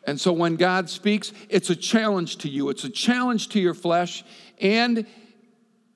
And 0.06 0.20
so 0.20 0.34
when 0.34 0.58
God 0.58 0.90
speaks, 0.90 1.32
it's 1.48 1.70
a 1.70 1.76
challenge 1.76 2.38
to 2.38 2.50
you, 2.50 2.70
it's 2.70 2.84
a 2.84 2.90
challenge 2.90 3.50
to 3.50 3.60
your 3.60 3.74
flesh, 3.74 4.24
and 4.60 5.06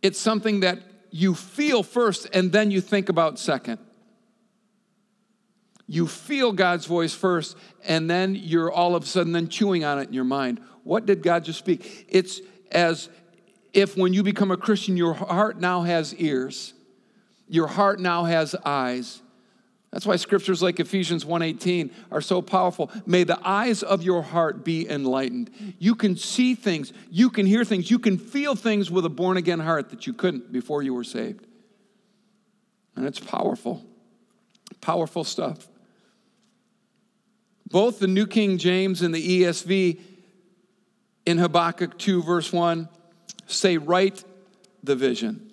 it's 0.02 0.20
something 0.20 0.62
that 0.62 0.82
you 1.12 1.34
feel 1.34 1.84
first 1.84 2.28
and 2.34 2.52
then 2.52 2.72
you 2.72 2.82
think 2.82 3.10
about 3.10 3.40
second. 3.40 3.80
You 5.88 6.06
feel 6.06 6.52
God's 6.52 6.86
voice 6.86 7.14
first, 7.14 7.56
and 7.86 8.10
then 8.10 8.36
you're 8.36 8.70
all 8.70 8.94
of 8.94 9.04
a 9.04 9.06
sudden 9.06 9.32
then 9.32 9.48
chewing 9.48 9.86
on 9.86 10.00
it 10.00 10.10
in 10.10 10.14
your 10.14 10.26
mind. 10.26 10.60
What 10.84 11.06
did 11.06 11.24
God 11.24 11.46
just 11.46 11.60
speak? 11.60 12.06
It's 12.10 12.42
as 12.72 13.08
if 13.72 13.96
when 13.96 14.14
you 14.14 14.22
become 14.22 14.52
a 14.52 14.58
Christian, 14.58 14.98
your 14.98 15.14
heart 15.14 15.62
now 15.62 15.84
has 15.84 16.14
ears, 16.16 16.74
your 17.48 17.68
heart 17.68 18.02
now 18.02 18.26
has 18.26 18.54
eyes, 18.66 19.22
that's 19.92 20.06
why 20.06 20.18
scriptures 20.18 20.62
like 20.62 20.80
Ephesians 20.80 21.26
1:18 21.26 21.92
are 22.12 22.22
so 22.22 22.42
powerful. 22.42 22.92
May 23.06 23.24
the 23.24 23.40
eyes 23.48 23.84
of 23.84 24.04
your 24.04 24.22
heart 24.22 24.66
be 24.66 24.88
enlightened. 24.88 25.50
You 25.80 25.96
can 25.96 26.18
see 26.18 26.56
things, 26.56 26.92
you 27.10 27.30
can 27.30 27.46
hear 27.46 27.64
things, 27.64 27.90
you 27.90 28.00
can 28.00 28.18
feel 28.18 28.56
things 28.56 28.92
with 28.92 29.06
a 29.06 29.10
born 29.10 29.38
again 29.38 29.60
heart 29.60 29.90
that 29.92 30.06
you 30.06 30.14
couldn't 30.14 30.52
before 30.52 30.84
you 30.84 30.94
were 30.94 31.06
saved. 31.06 31.48
And 32.96 33.06
it's 33.06 33.20
powerful. 33.20 33.86
Powerful 34.82 35.24
stuff. 35.24 35.68
Both 37.70 38.00
the 38.00 38.08
New 38.08 38.28
King 38.28 38.58
James 38.58 39.02
and 39.02 39.14
the 39.14 39.42
ESV 39.44 40.00
in 41.26 41.38
Habakkuk 41.38 41.98
2 41.98 42.24
verse 42.24 42.52
1 42.52 42.90
say 43.46 43.78
write 43.78 44.24
the 44.84 44.96
vision. 44.96 45.52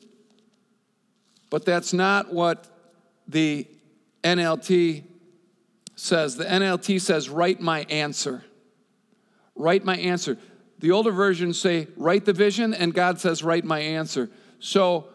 But 1.51 1.65
that's 1.65 1.93
not 1.93 2.33
what 2.33 2.67
the 3.29 3.67
NLT 4.25 5.05
says. 5.97 6.37
The 6.37 6.45
NLT 6.45 7.01
says, 7.01 7.29
write 7.29 7.61
my 7.61 7.83
answer. 7.85 8.45
Write 9.55 9.85
my 9.85 9.97
answer. 9.97 10.39
The 10.81 10.91
older 10.91 11.13
versions 11.13 11.61
say, 11.61 11.89
write 11.97 12.25
the 12.25 12.33
vision, 12.33 12.75
and 12.75 12.93
God 12.93 13.21
says, 13.21 13.43
write 13.43 13.65
my 13.65 13.79
answer. 13.79 14.31
So 14.59 15.09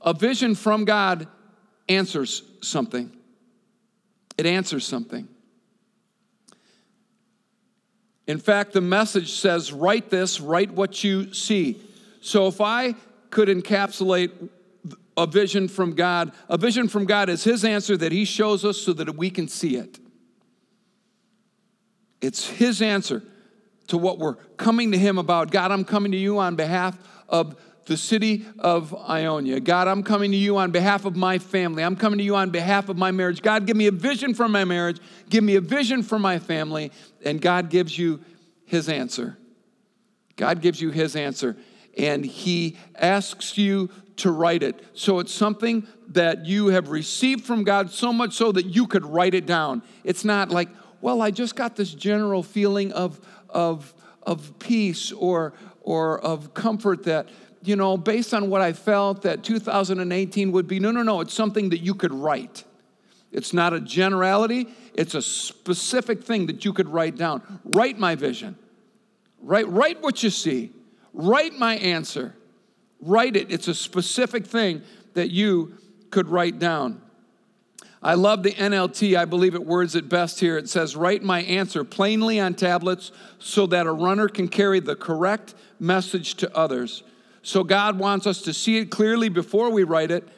a 0.00 0.12
vision 0.12 0.54
from 0.54 0.84
God 0.84 1.28
answers 1.88 2.42
something. 2.60 3.12
It 4.36 4.46
answers 4.46 4.86
something. 4.86 5.28
In 8.26 8.38
fact, 8.38 8.72
the 8.72 8.80
message 8.80 9.32
says, 9.32 9.72
write 9.72 10.10
this, 10.10 10.40
write 10.40 10.72
what 10.72 11.04
you 11.04 11.32
see. 11.34 11.80
So 12.20 12.46
if 12.46 12.60
I 12.60 12.94
could 13.30 13.48
encapsulate 13.48 14.48
a 15.16 15.26
vision 15.26 15.68
from 15.68 15.94
God. 15.94 16.32
A 16.48 16.56
vision 16.56 16.88
from 16.88 17.04
God 17.04 17.28
is 17.28 17.44
His 17.44 17.64
answer 17.64 17.96
that 17.96 18.12
He 18.12 18.24
shows 18.24 18.64
us 18.64 18.78
so 18.78 18.92
that 18.94 19.16
we 19.16 19.30
can 19.30 19.48
see 19.48 19.76
it. 19.76 19.98
It's 22.20 22.48
His 22.48 22.80
answer 22.80 23.22
to 23.88 23.98
what 23.98 24.18
we're 24.18 24.36
coming 24.56 24.92
to 24.92 24.98
Him 24.98 25.18
about. 25.18 25.50
God, 25.50 25.70
I'm 25.70 25.84
coming 25.84 26.12
to 26.12 26.18
you 26.18 26.38
on 26.38 26.56
behalf 26.56 26.98
of 27.28 27.56
the 27.86 27.96
city 27.96 28.46
of 28.58 28.94
Ionia. 28.94 29.58
God, 29.60 29.88
I'm 29.88 30.02
coming 30.02 30.30
to 30.30 30.36
you 30.36 30.56
on 30.56 30.70
behalf 30.70 31.04
of 31.04 31.16
my 31.16 31.38
family. 31.38 31.82
I'm 31.82 31.96
coming 31.96 32.18
to 32.18 32.24
you 32.24 32.36
on 32.36 32.50
behalf 32.50 32.88
of 32.88 32.96
my 32.96 33.10
marriage. 33.10 33.42
God, 33.42 33.66
give 33.66 33.76
me 33.76 33.88
a 33.88 33.92
vision 33.92 34.34
for 34.34 34.48
my 34.48 34.64
marriage. 34.64 34.98
Give 35.28 35.42
me 35.42 35.56
a 35.56 35.60
vision 35.60 36.02
for 36.02 36.18
my 36.18 36.38
family. 36.38 36.92
And 37.24 37.40
God 37.40 37.70
gives 37.70 37.98
you 37.98 38.20
His 38.64 38.88
answer. 38.88 39.36
God 40.36 40.60
gives 40.62 40.80
you 40.80 40.90
His 40.90 41.16
answer. 41.16 41.56
And 41.96 42.24
He 42.24 42.76
asks 42.96 43.58
you 43.58 43.90
to 44.16 44.30
write 44.30 44.62
it. 44.62 44.84
So 44.94 45.18
it's 45.18 45.32
something 45.32 45.86
that 46.08 46.46
you 46.46 46.68
have 46.68 46.90
received 46.90 47.44
from 47.44 47.64
God 47.64 47.90
so 47.90 48.12
much 48.12 48.34
so 48.34 48.52
that 48.52 48.66
you 48.66 48.86
could 48.86 49.04
write 49.04 49.34
it 49.34 49.46
down. 49.46 49.82
It's 50.04 50.24
not 50.24 50.50
like, 50.50 50.68
well, 51.00 51.22
I 51.22 51.30
just 51.30 51.56
got 51.56 51.76
this 51.76 51.92
general 51.92 52.42
feeling 52.42 52.92
of, 52.92 53.20
of, 53.48 53.92
of 54.22 54.58
peace 54.58 55.10
or, 55.12 55.54
or 55.80 56.20
of 56.20 56.54
comfort 56.54 57.04
that, 57.04 57.28
you 57.62 57.76
know, 57.76 57.96
based 57.96 58.34
on 58.34 58.50
what 58.50 58.60
I 58.60 58.72
felt 58.72 59.22
that 59.22 59.42
2018 59.42 60.52
would 60.52 60.68
be. 60.68 60.78
No, 60.78 60.90
no, 60.90 61.02
no. 61.02 61.20
It's 61.20 61.34
something 61.34 61.70
that 61.70 61.78
you 61.78 61.94
could 61.94 62.12
write. 62.12 62.64
It's 63.32 63.54
not 63.54 63.72
a 63.72 63.80
generality, 63.80 64.68
it's 64.92 65.14
a 65.14 65.22
specific 65.22 66.22
thing 66.22 66.46
that 66.46 66.66
you 66.66 66.74
could 66.74 66.88
write 66.88 67.16
down. 67.16 67.60
Write 67.64 67.98
my 67.98 68.14
vision. 68.14 68.56
Write, 69.40 69.68
write 69.68 70.02
what 70.02 70.22
you 70.22 70.28
see. 70.28 70.70
Write 71.12 71.54
my 71.54 71.76
answer. 71.76 72.34
Write 73.00 73.36
it. 73.36 73.50
It's 73.50 73.68
a 73.68 73.74
specific 73.74 74.46
thing 74.46 74.82
that 75.14 75.30
you 75.30 75.76
could 76.10 76.28
write 76.28 76.58
down. 76.58 77.02
I 78.02 78.14
love 78.14 78.42
the 78.42 78.52
NLT. 78.52 79.16
I 79.16 79.24
believe 79.24 79.54
it 79.54 79.64
words 79.64 79.94
it 79.94 80.08
best 80.08 80.40
here. 80.40 80.58
It 80.58 80.68
says, 80.68 80.96
Write 80.96 81.22
my 81.22 81.42
answer 81.42 81.84
plainly 81.84 82.40
on 82.40 82.54
tablets 82.54 83.12
so 83.38 83.66
that 83.66 83.86
a 83.86 83.92
runner 83.92 84.28
can 84.28 84.48
carry 84.48 84.80
the 84.80 84.96
correct 84.96 85.54
message 85.78 86.34
to 86.36 86.56
others. 86.56 87.04
So 87.42 87.62
God 87.62 87.98
wants 87.98 88.26
us 88.26 88.42
to 88.42 88.52
see 88.52 88.78
it 88.78 88.90
clearly 88.90 89.28
before 89.28 89.70
we 89.70 89.84
write 89.84 90.10
it. 90.10 90.28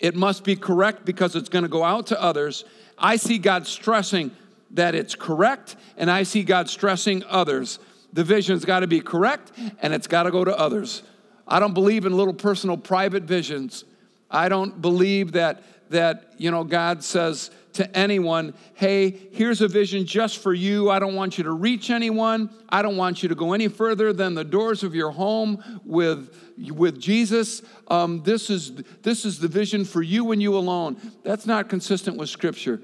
It 0.00 0.16
must 0.16 0.42
be 0.42 0.56
correct 0.56 1.04
because 1.04 1.36
it's 1.36 1.48
going 1.48 1.62
to 1.62 1.68
go 1.68 1.84
out 1.84 2.08
to 2.08 2.20
others. 2.20 2.64
I 2.98 3.16
see 3.16 3.38
God 3.38 3.66
stressing 3.66 4.32
that 4.72 4.94
it's 4.94 5.14
correct, 5.14 5.76
and 5.96 6.10
I 6.10 6.22
see 6.24 6.42
God 6.42 6.68
stressing 6.68 7.22
others. 7.28 7.78
The 8.12 8.24
vision's 8.24 8.64
got 8.64 8.80
to 8.80 8.86
be 8.86 9.00
correct, 9.00 9.52
and 9.80 9.94
it's 9.94 10.06
got 10.06 10.24
to 10.24 10.30
go 10.30 10.44
to 10.44 10.56
others. 10.58 11.02
I 11.46 11.60
don't 11.60 11.74
believe 11.74 12.06
in 12.06 12.16
little 12.16 12.34
personal 12.34 12.76
private 12.76 13.24
visions. 13.24 13.84
I 14.30 14.48
don't 14.48 14.80
believe 14.80 15.32
that 15.32 15.62
that 15.90 16.32
you 16.38 16.50
know 16.50 16.64
God 16.64 17.04
says 17.04 17.50
to 17.74 17.96
anyone, 17.96 18.54
"Hey, 18.74 19.10
here's 19.32 19.60
a 19.60 19.68
vision 19.68 20.06
just 20.06 20.38
for 20.38 20.54
you. 20.54 20.90
I 20.90 20.98
don't 20.98 21.14
want 21.14 21.38
you 21.38 21.44
to 21.44 21.52
reach 21.52 21.90
anyone. 21.90 22.50
I 22.68 22.82
don't 22.82 22.96
want 22.96 23.22
you 23.22 23.28
to 23.28 23.34
go 23.34 23.52
any 23.52 23.68
further 23.68 24.12
than 24.12 24.34
the 24.34 24.44
doors 24.44 24.82
of 24.82 24.94
your 24.94 25.10
home 25.10 25.80
with 25.84 26.34
with 26.70 26.98
Jesus. 26.98 27.62
Um, 27.88 28.22
this 28.24 28.48
is 28.50 28.72
this 29.02 29.24
is 29.24 29.38
the 29.38 29.48
vision 29.48 29.84
for 29.84 30.02
you 30.02 30.32
and 30.32 30.42
you 30.42 30.56
alone." 30.56 30.96
That's 31.22 31.46
not 31.46 31.68
consistent 31.68 32.16
with 32.16 32.28
Scripture. 32.28 32.80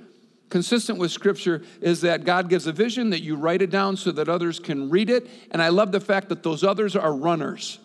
Consistent 0.48 0.98
with 0.98 1.10
Scripture 1.10 1.62
is 1.80 2.00
that 2.00 2.24
God 2.24 2.48
gives 2.48 2.66
a 2.66 2.72
vision 2.72 3.10
that 3.10 3.22
you 3.22 3.36
write 3.36 3.60
it 3.60 3.70
down 3.70 3.96
so 3.96 4.10
that 4.12 4.28
others 4.28 4.58
can 4.58 4.88
read 4.88 5.10
it, 5.10 5.28
and 5.50 5.60
I 5.60 5.68
love 5.68 5.92
the 5.92 6.00
fact 6.00 6.30
that 6.30 6.42
those 6.42 6.64
others 6.64 6.96
are 6.96 7.14
runners. 7.14 7.78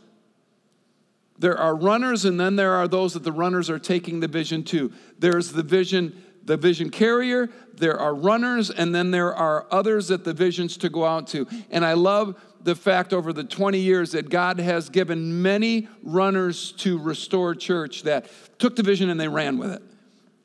There 1.40 1.58
are 1.58 1.76
runners, 1.76 2.26
and 2.26 2.40
then 2.40 2.56
there 2.56 2.74
are 2.74 2.88
those 2.88 3.14
that 3.14 3.24
the 3.24 3.32
runners 3.32 3.70
are 3.70 3.80
taking 3.80 4.20
the 4.20 4.28
vision 4.28 4.64
to. 4.66 4.94
There's 5.20 5.52
the 5.52 5.64
vision, 5.64 6.24
the 6.46 6.56
vision 6.56 6.90
carrier, 6.90 7.50
there 7.74 8.00
are 8.00 8.16
runners, 8.16 8.70
and 8.70 8.96
then 8.96 9.12
there 9.12 9.34
are 9.34 9.66
others 9.70 10.08
that 10.08 10.24
the 10.24 10.34
vision's 10.34 10.78
to 10.78 10.90
go 10.90 11.06
out 11.06 11.28
to. 11.28 11.48
And 11.70 11.84
I 11.84 11.94
love 11.94 12.40
the 12.62 12.76
fact 12.76 13.12
over 13.12 13.34
the 13.34 13.44
20 13.44 13.80
years 13.80 14.12
that 14.12 14.30
God 14.30 14.60
has 14.60 14.90
given 14.90 15.42
many 15.42 15.90
runners 16.02 16.72
to 16.74 16.98
restore 16.98 17.56
church 17.56 18.04
that 18.04 18.30
took 18.58 18.76
the 18.78 18.84
vision 18.84 19.10
and 19.10 19.20
they 19.20 19.28
ran 19.28 19.58
with 19.58 19.72
it. 19.72 19.82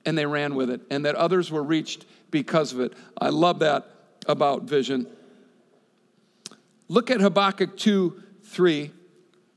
And 0.09 0.17
they 0.17 0.25
ran 0.25 0.55
with 0.55 0.71
it, 0.71 0.81
and 0.91 1.05
that 1.05 1.17
others 1.17 1.51
were 1.51 1.63
reached 1.63 2.07
because 2.31 2.73
of 2.73 2.81
it. 2.81 2.95
I 3.21 3.29
love 3.29 3.59
that 3.59 3.85
about 4.27 4.63
vision. 4.63 5.07
Look 6.89 7.11
at 7.11 7.21
Habakkuk 7.21 7.77
2 7.77 8.23
3. 8.43 8.91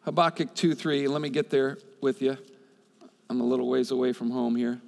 Habakkuk 0.01 0.53
2 0.53 0.75
3. 0.75 1.07
Let 1.07 1.21
me 1.21 1.29
get 1.29 1.49
there 1.49 1.77
with 2.01 2.21
you. 2.21 2.37
I'm 3.29 3.39
a 3.39 3.45
little 3.45 3.69
ways 3.69 3.91
away 3.91 4.11
from 4.11 4.29
home 4.29 4.57
here. 4.57 4.81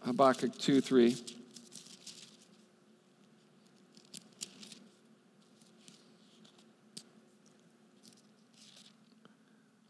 Habakkuk 0.00 0.56
2 0.56 0.80
3. 0.80 1.14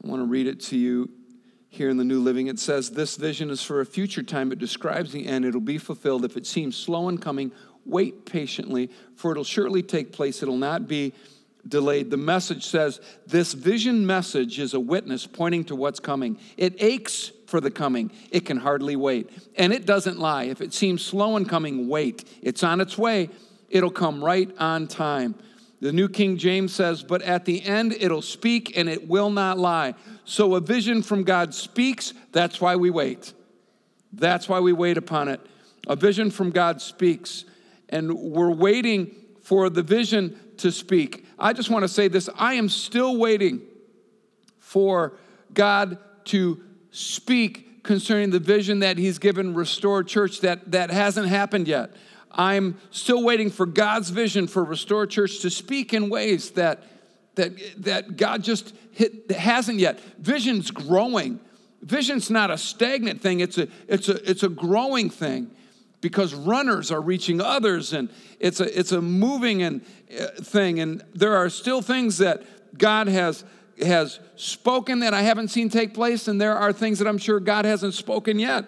I 0.03 0.09
want 0.09 0.21
to 0.21 0.27
read 0.27 0.49
it 0.49 0.59
to 0.63 0.77
you 0.77 1.11
here 1.77 1.91
in 1.91 1.97
the 1.97 2.05
New 2.05 2.21
Living. 2.21 2.47
It 2.49 2.59
says, 2.59 2.91
This 2.91 3.17
vision 3.17 3.51
is 3.51 3.63
for 3.63 3.81
a 3.81 3.87
future 3.87 4.23
time. 4.23 4.51
It 4.51 4.59
describes 4.59 5.13
the 5.13 5.27
end. 5.27 5.45
It'll 5.45 5.61
be 5.61 5.79
fulfilled. 5.79 6.25
If 6.25 6.37
it 6.37 6.47
seems 6.47 6.77
slow 6.77 7.09
in 7.09 7.19
coming, 7.19 7.53
wait 7.85 8.27
patiently, 8.27 8.91
for 9.15 9.33
it'll 9.33 9.45
surely 9.45 9.83
take 9.83 10.13
place. 10.13 10.43
It'll 10.43 10.57
not 10.57 10.89
be 10.89 11.13
delayed. 11.69 12.11
The 12.11 12.17
message 12.17 12.67
says 12.67 13.01
this 13.27 13.53
vision 13.53 14.07
message 14.07 14.59
is 14.59 14.75
a 14.75 14.81
witness 14.81 15.27
pointing 15.27 15.65
to 15.65 15.77
what's 15.77 16.01
coming. 16.01 16.39
It 16.57 16.75
aches 16.83 17.33
for 17.47 17.61
the 17.61 17.71
coming, 17.71 18.11
it 18.31 18.45
can 18.45 18.57
hardly 18.57 18.97
wait. 18.97 19.31
And 19.57 19.73
it 19.73 19.87
doesn't 19.87 20.19
lie. 20.19 20.45
If 20.45 20.61
it 20.61 20.75
seems 20.75 21.05
slow 21.05 21.37
in 21.37 21.45
coming, 21.45 21.89
wait. 21.89 22.25
It's 22.43 22.65
on 22.65 22.81
its 22.81 22.99
way, 22.99 23.31
it'll 23.69 23.91
come 23.91 24.25
right 24.25 24.51
on 24.59 24.89
time. 24.89 25.37
The 25.81 25.93
New 25.93 26.09
King 26.09 26.39
James 26.39 26.75
says, 26.75 27.03
but 27.03 27.23
at 27.23 27.45
the 27.45 27.63
end 27.63 27.95
it'll 28.01 28.23
speak 28.23 28.77
and 28.77 28.89
it 28.89 29.09
will 29.09 29.31
not 29.31 29.59
lie. 29.59 29.95
So 30.25 30.55
a 30.55 30.61
vision 30.61 31.03
from 31.03 31.23
God 31.23 31.55
speaks, 31.55 32.15
that's 32.33 32.61
why 32.61 32.77
we 32.77 32.91
wait. 32.91 33.35
That's 34.13 34.49
why 34.49 34.61
we 34.61 34.73
wait 34.73 34.97
upon 34.97 35.29
it. 35.29 35.41
A 35.87 35.97
vision 35.97 36.31
from 36.31 36.51
God 36.51 36.81
speaks, 36.81 37.45
and 37.89 38.13
we're 38.13 38.51
waiting 38.51 39.15
for 39.43 39.71
the 39.71 39.83
vision 39.83 40.39
to 40.57 40.73
speak. 40.73 41.27
I 41.39 41.53
just 41.53 41.71
want 41.71 41.85
to 41.85 41.89
say 41.89 42.09
this 42.09 42.29
I 42.37 42.55
am 42.55 42.69
still 42.69 43.17
waiting 43.19 43.61
for 44.59 45.13
God 45.53 45.99
to 46.27 46.61
speak 46.91 47.85
concerning 47.85 48.31
the 48.31 48.41
vision 48.41 48.81
that 48.81 48.99
He's 48.99 49.19
given 49.19 49.55
Restored 49.55 50.09
Church 50.09 50.41
that, 50.41 50.73
that 50.73 50.91
hasn't 50.91 51.29
happened 51.29 51.69
yet. 51.69 51.95
I'm 52.37 52.79
still 52.91 53.25
waiting 53.25 53.51
for 53.51 53.65
God's 53.67 54.11
vision 54.11 54.47
for 54.47 54.63
Restored 54.63 55.11
Church 55.11 55.41
to 55.41 55.51
speak 55.51 55.95
in 55.95 56.11
ways 56.11 56.51
that, 56.53 56.83
that, 57.35 57.53
that 57.83 58.17
God 58.17 58.45
just 58.45 58.75
hit, 58.93 59.31
hasn't 59.31 59.79
yet. 59.79 59.99
Vision's 60.19 60.71
growing. 60.71 61.41
Vision's 61.83 62.31
not 62.31 62.51
a 62.51 62.59
stagnant 62.59 63.23
thing, 63.23 63.41
it's 63.41 63.59
a, 63.59 63.69
it's 63.89 64.09
a, 64.09 64.31
it's 64.31 64.43
a 64.43 64.49
growing 64.49 65.09
thing 65.09 65.51
because 66.01 66.35
runners 66.35 66.93
are 66.93 67.01
reaching 67.01 67.41
others 67.41 67.93
and 67.93 68.11
it's 68.39 68.61
a, 68.61 68.79
it's 68.79 68.93
a 68.93 69.01
moving 69.01 69.63
and, 69.63 69.85
uh, 70.19 70.27
thing. 70.43 70.79
And 70.79 71.03
there 71.15 71.37
are 71.37 71.49
still 71.49 71.81
things 71.81 72.19
that 72.19 72.43
God 72.77 73.09
has, 73.09 73.45
has 73.81 74.21
spoken 74.37 75.01
that 75.01 75.15
I 75.15 75.23
haven't 75.23 75.49
seen 75.49 75.69
take 75.69 75.95
place, 75.95 76.29
and 76.29 76.41
there 76.41 76.57
are 76.57 76.73
things 76.73 76.99
that 76.99 77.09
I'm 77.09 77.19
sure 77.19 77.41
God 77.41 77.65
hasn't 77.65 77.95
spoken 77.95 78.39
yet 78.39 78.67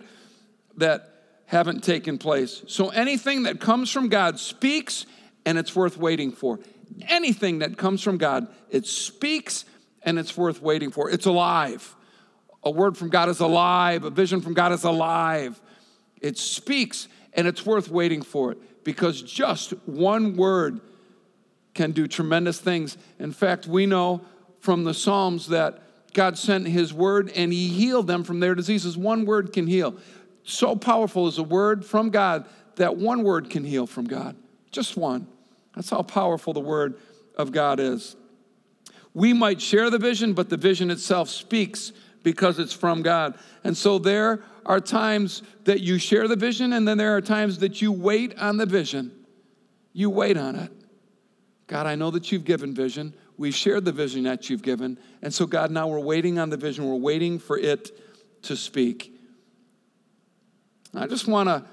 that 0.77 1.18
haven't 1.49 1.83
taken 1.83 2.19
place. 2.19 2.63
So 2.67 2.91
anything 2.91 3.45
that 3.45 3.59
comes 3.59 3.91
from 3.91 4.09
God 4.09 4.39
speaks, 4.39 5.07
and 5.47 5.57
it's 5.57 5.75
worth 5.75 5.97
waiting 5.97 6.31
for. 6.31 6.61
Anything 7.09 7.61
that 7.61 7.79
comes 7.79 8.03
from 8.03 8.19
God, 8.19 8.49
it 8.69 8.87
speaks, 8.87 9.65
and 10.03 10.19
it's 10.19 10.37
worth 10.37 10.61
waiting 10.61 10.91
for. 10.91 11.11
It's 11.11 11.25
alive. 11.25 11.97
A 12.65 12.71
word 12.71 12.99
from 12.99 13.09
God 13.09 13.31
is 13.31 13.41
alive, 13.41 14.05
a 14.05 14.11
vision 14.11 14.43
from 14.43 14.53
God 14.53 14.73
is 14.73 14.85
alive. 14.85 15.59
It 16.21 16.37
speaks, 16.37 17.09
and 17.33 17.47
it's 17.47 17.65
worth 17.65 17.89
waiting 17.89 18.21
for 18.21 18.53
it 18.53 18.85
because 18.85 19.23
just 19.23 19.71
one 19.87 20.37
word 20.37 20.81
can 21.73 21.93
do 21.93 22.07
tremendous 22.07 22.61
things. 22.61 22.99
In 23.19 23.33
fact, 23.33 23.67
we 23.67 23.87
know 23.87 24.21
from 24.61 24.85
the 24.85 24.93
Psalms 24.93 25.49
that 25.49 26.13
God 26.13 26.37
sent 26.37 26.67
his 26.67 26.93
word 26.93 27.31
and 27.35 27.53
he 27.53 27.69
healed 27.69 28.07
them 28.07 28.25
from 28.25 28.41
their 28.41 28.55
diseases. 28.55 28.99
One 28.99 29.25
word 29.25 29.53
can 29.53 29.67
heal. 29.67 29.97
So 30.49 30.75
powerful 30.75 31.29
is 31.29 31.37
a 31.37 31.43
word 31.43 31.85
from 31.85 32.09
God 32.09 32.47
that 32.77 32.97
one 32.97 33.23
word 33.23 33.51
can 33.51 33.65
heal 33.65 33.87
from 33.87 34.07
God. 34.07 34.35
Just 34.71 34.97
one. 34.97 35.27
That's 35.75 35.91
how 35.91 36.03
powerful 36.03 36.55
the 36.55 36.61
word 36.61 36.99
of 37.37 37.53
God 37.53 37.79
is. 37.79 38.17
We 39.13 39.35
might 39.35 39.61
share 39.61 39.91
the 39.91 39.99
vision, 39.99 40.33
but 40.33 40.49
the 40.49 40.57
vision 40.57 40.91
itself 40.91 41.29
speaks 41.29 41.93
because 42.23 42.59
it's 42.59 42.73
from 42.73 43.03
God. 43.03 43.39
And 43.63 43.77
so 43.77 43.99
there 43.99 44.43
are 44.65 44.81
times 44.81 45.43
that 45.65 45.81
you 45.81 45.99
share 45.99 46.27
the 46.27 46.37
vision, 46.37 46.73
and 46.73 46.89
then 46.89 46.97
there 46.97 47.15
are 47.15 47.21
times 47.21 47.59
that 47.59 47.83
you 47.83 47.93
wait 47.93 48.39
on 48.39 48.57
the 48.57 48.67
vision. 48.67 49.13
You 49.93 50.09
wait 50.09 50.39
on 50.39 50.57
it. 50.57 50.73
God, 51.67 51.87
I 51.87 51.95
know 51.95 52.11
that 52.13 52.33
you've 52.33 52.47
given 52.47 52.75
vision. 52.75 53.13
We've 53.37 53.55
shared 53.55 53.85
the 53.85 53.93
vision 53.93 54.23
that 54.23 54.49
you've 54.49 54.63
given. 54.63 54.99
And 55.21 55.35
so, 55.35 55.45
God, 55.45 55.71
now 55.71 55.89
we're 55.89 56.01
waiting 56.01 56.39
on 56.39 56.49
the 56.49 56.57
vision. 56.57 56.89
We're 56.89 56.97
waiting 56.97 57.39
for 57.39 57.59
it 57.59 57.91
to 58.45 58.57
speak. 58.57 59.18
I 60.95 61.07
just 61.07 61.27
want 61.27 61.49
to 61.49 61.65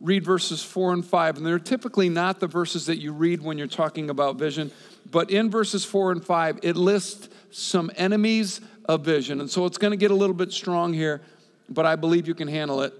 read 0.00 0.24
verses 0.24 0.62
four 0.62 0.92
and 0.92 1.04
five. 1.04 1.36
And 1.36 1.44
they're 1.44 1.58
typically 1.58 2.08
not 2.08 2.40
the 2.40 2.46
verses 2.46 2.86
that 2.86 2.98
you 2.98 3.12
read 3.12 3.42
when 3.42 3.58
you're 3.58 3.66
talking 3.66 4.10
about 4.10 4.36
vision. 4.36 4.70
But 5.10 5.30
in 5.30 5.50
verses 5.50 5.84
four 5.84 6.12
and 6.12 6.24
five, 6.24 6.58
it 6.62 6.76
lists 6.76 7.28
some 7.50 7.90
enemies 7.96 8.60
of 8.86 9.04
vision. 9.04 9.40
And 9.40 9.50
so 9.50 9.66
it's 9.66 9.78
going 9.78 9.92
to 9.92 9.96
get 9.96 10.10
a 10.10 10.14
little 10.14 10.34
bit 10.34 10.52
strong 10.52 10.92
here, 10.92 11.20
but 11.68 11.84
I 11.84 11.96
believe 11.96 12.26
you 12.26 12.34
can 12.34 12.48
handle 12.48 12.82
it. 12.82 12.94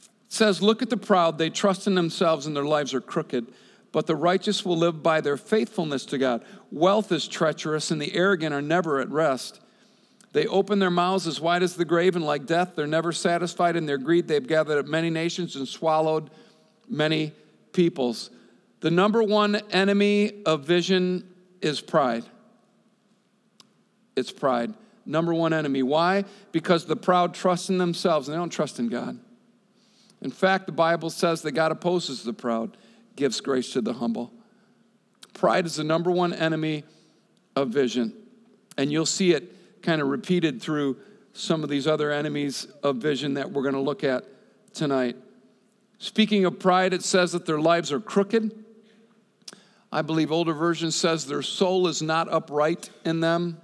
It 0.00 0.08
says, 0.28 0.62
Look 0.62 0.82
at 0.82 0.90
the 0.90 0.96
proud. 0.96 1.38
They 1.38 1.50
trust 1.50 1.86
in 1.86 1.94
themselves 1.94 2.46
and 2.46 2.56
their 2.56 2.64
lives 2.64 2.94
are 2.94 3.00
crooked 3.00 3.52
but 3.92 4.06
the 4.06 4.16
righteous 4.16 4.64
will 4.64 4.76
live 4.76 5.02
by 5.02 5.20
their 5.20 5.36
faithfulness 5.36 6.04
to 6.06 6.18
God. 6.18 6.44
Wealth 6.70 7.10
is 7.10 7.26
treacherous, 7.26 7.90
and 7.90 8.00
the 8.00 8.14
arrogant 8.14 8.54
are 8.54 8.62
never 8.62 9.00
at 9.00 9.08
rest. 9.08 9.60
They 10.32 10.46
open 10.46 10.78
their 10.78 10.90
mouths 10.90 11.26
as 11.26 11.40
wide 11.40 11.62
as 11.62 11.74
the 11.74 11.84
grave, 11.84 12.14
and 12.16 12.24
like 12.24 12.46
death, 12.46 12.72
they're 12.74 12.86
never 12.86 13.12
satisfied 13.12 13.76
in 13.76 13.86
their 13.86 13.98
greed. 13.98 14.28
They've 14.28 14.46
gathered 14.46 14.78
up 14.78 14.86
many 14.86 15.10
nations 15.10 15.56
and 15.56 15.66
swallowed 15.66 16.30
many 16.88 17.32
peoples. 17.72 18.30
The 18.80 18.90
number 18.90 19.22
one 19.22 19.56
enemy 19.70 20.42
of 20.44 20.64
vision 20.64 21.28
is 21.60 21.80
pride. 21.80 22.24
It's 24.16 24.30
pride. 24.30 24.74
Number 25.06 25.32
one 25.32 25.52
enemy. 25.52 25.82
Why? 25.82 26.24
Because 26.52 26.84
the 26.84 26.96
proud 26.96 27.34
trust 27.34 27.70
in 27.70 27.78
themselves 27.78 28.28
and 28.28 28.34
they 28.34 28.38
don't 28.38 28.50
trust 28.50 28.78
in 28.78 28.88
God. 28.88 29.18
In 30.20 30.30
fact, 30.30 30.66
the 30.66 30.72
Bible 30.72 31.10
says 31.10 31.42
that 31.42 31.52
God 31.52 31.72
opposes 31.72 32.22
the 32.22 32.32
proud 32.32 32.76
gives 33.16 33.40
grace 33.40 33.72
to 33.72 33.80
the 33.80 33.94
humble. 33.94 34.32
Pride 35.34 35.66
is 35.66 35.76
the 35.76 35.84
number 35.84 36.10
one 36.10 36.32
enemy 36.32 36.84
of 37.56 37.68
vision. 37.68 38.12
And 38.76 38.92
you'll 38.92 39.06
see 39.06 39.32
it 39.32 39.52
kind 39.82 40.00
of 40.00 40.08
repeated 40.08 40.60
through 40.60 40.96
some 41.32 41.62
of 41.62 41.68
these 41.68 41.86
other 41.86 42.10
enemies 42.10 42.66
of 42.82 42.96
vision 42.96 43.34
that 43.34 43.50
we're 43.50 43.62
going 43.62 43.74
to 43.74 43.80
look 43.80 44.04
at 44.04 44.24
tonight. 44.74 45.16
Speaking 45.98 46.44
of 46.44 46.58
pride, 46.58 46.92
it 46.92 47.02
says 47.02 47.32
that 47.32 47.46
their 47.46 47.60
lives 47.60 47.92
are 47.92 48.00
crooked. 48.00 48.64
I 49.90 50.02
believe 50.02 50.30
older 50.30 50.52
version 50.52 50.90
says 50.90 51.26
their 51.26 51.42
soul 51.42 51.88
is 51.88 52.02
not 52.02 52.30
upright 52.30 52.90
in 53.04 53.20
them. 53.20 53.60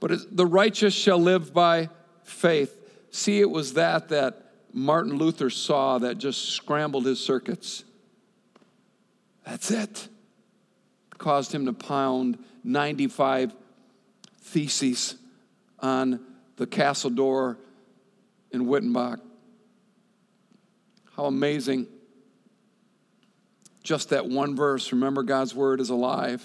But 0.00 0.36
the 0.36 0.46
righteous 0.46 0.94
shall 0.94 1.18
live 1.18 1.52
by 1.52 1.88
faith. 2.22 2.76
See, 3.10 3.40
it 3.40 3.50
was 3.50 3.74
that 3.74 4.10
that 4.10 4.52
Martin 4.72 5.16
Luther 5.16 5.50
saw 5.50 5.98
that 5.98 6.18
just 6.18 6.50
scrambled 6.50 7.04
his 7.04 7.18
circuits. 7.18 7.84
That's 9.44 9.70
it. 9.70 10.08
caused 11.16 11.52
him 11.52 11.66
to 11.66 11.72
pound 11.72 12.38
95 12.62 13.54
theses 14.48 15.16
on 15.78 16.20
the 16.56 16.66
castle 16.66 17.10
door 17.10 17.58
in 18.50 18.66
Wittenberg. 18.66 19.20
How 21.16 21.26
amazing. 21.26 21.86
Just 23.82 24.10
that 24.10 24.26
one 24.26 24.56
verse. 24.56 24.92
Remember, 24.92 25.22
God's 25.22 25.54
word 25.54 25.80
is 25.80 25.90
alive. 25.90 26.42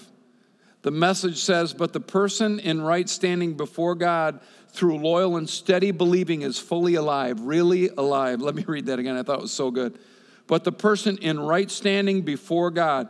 The 0.82 0.90
message 0.90 1.38
says, 1.38 1.72
But 1.72 1.92
the 1.92 2.00
person 2.00 2.58
in 2.58 2.80
right 2.80 3.08
standing 3.08 3.54
before 3.54 3.94
God 3.94 4.40
through 4.70 4.98
loyal 4.98 5.36
and 5.36 5.48
steady 5.48 5.90
believing 5.90 6.42
is 6.42 6.58
fully 6.58 6.96
alive, 6.96 7.40
really 7.40 7.88
alive. 7.88 8.40
Let 8.40 8.54
me 8.54 8.64
read 8.66 8.86
that 8.86 8.98
again. 8.98 9.16
I 9.16 9.22
thought 9.22 9.38
it 9.38 9.42
was 9.42 9.52
so 9.52 9.70
good. 9.70 9.98
But 10.46 10.64
the 10.64 10.72
person 10.72 11.16
in 11.18 11.40
right 11.40 11.70
standing 11.70 12.22
before 12.22 12.70
God 12.70 13.08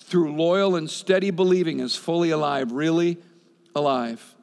through 0.00 0.34
loyal 0.34 0.74
and 0.74 0.90
steady 0.90 1.30
believing 1.30 1.80
is 1.80 1.94
fully 1.94 2.30
alive, 2.30 2.72
really 2.72 3.18
alive. 3.74 4.34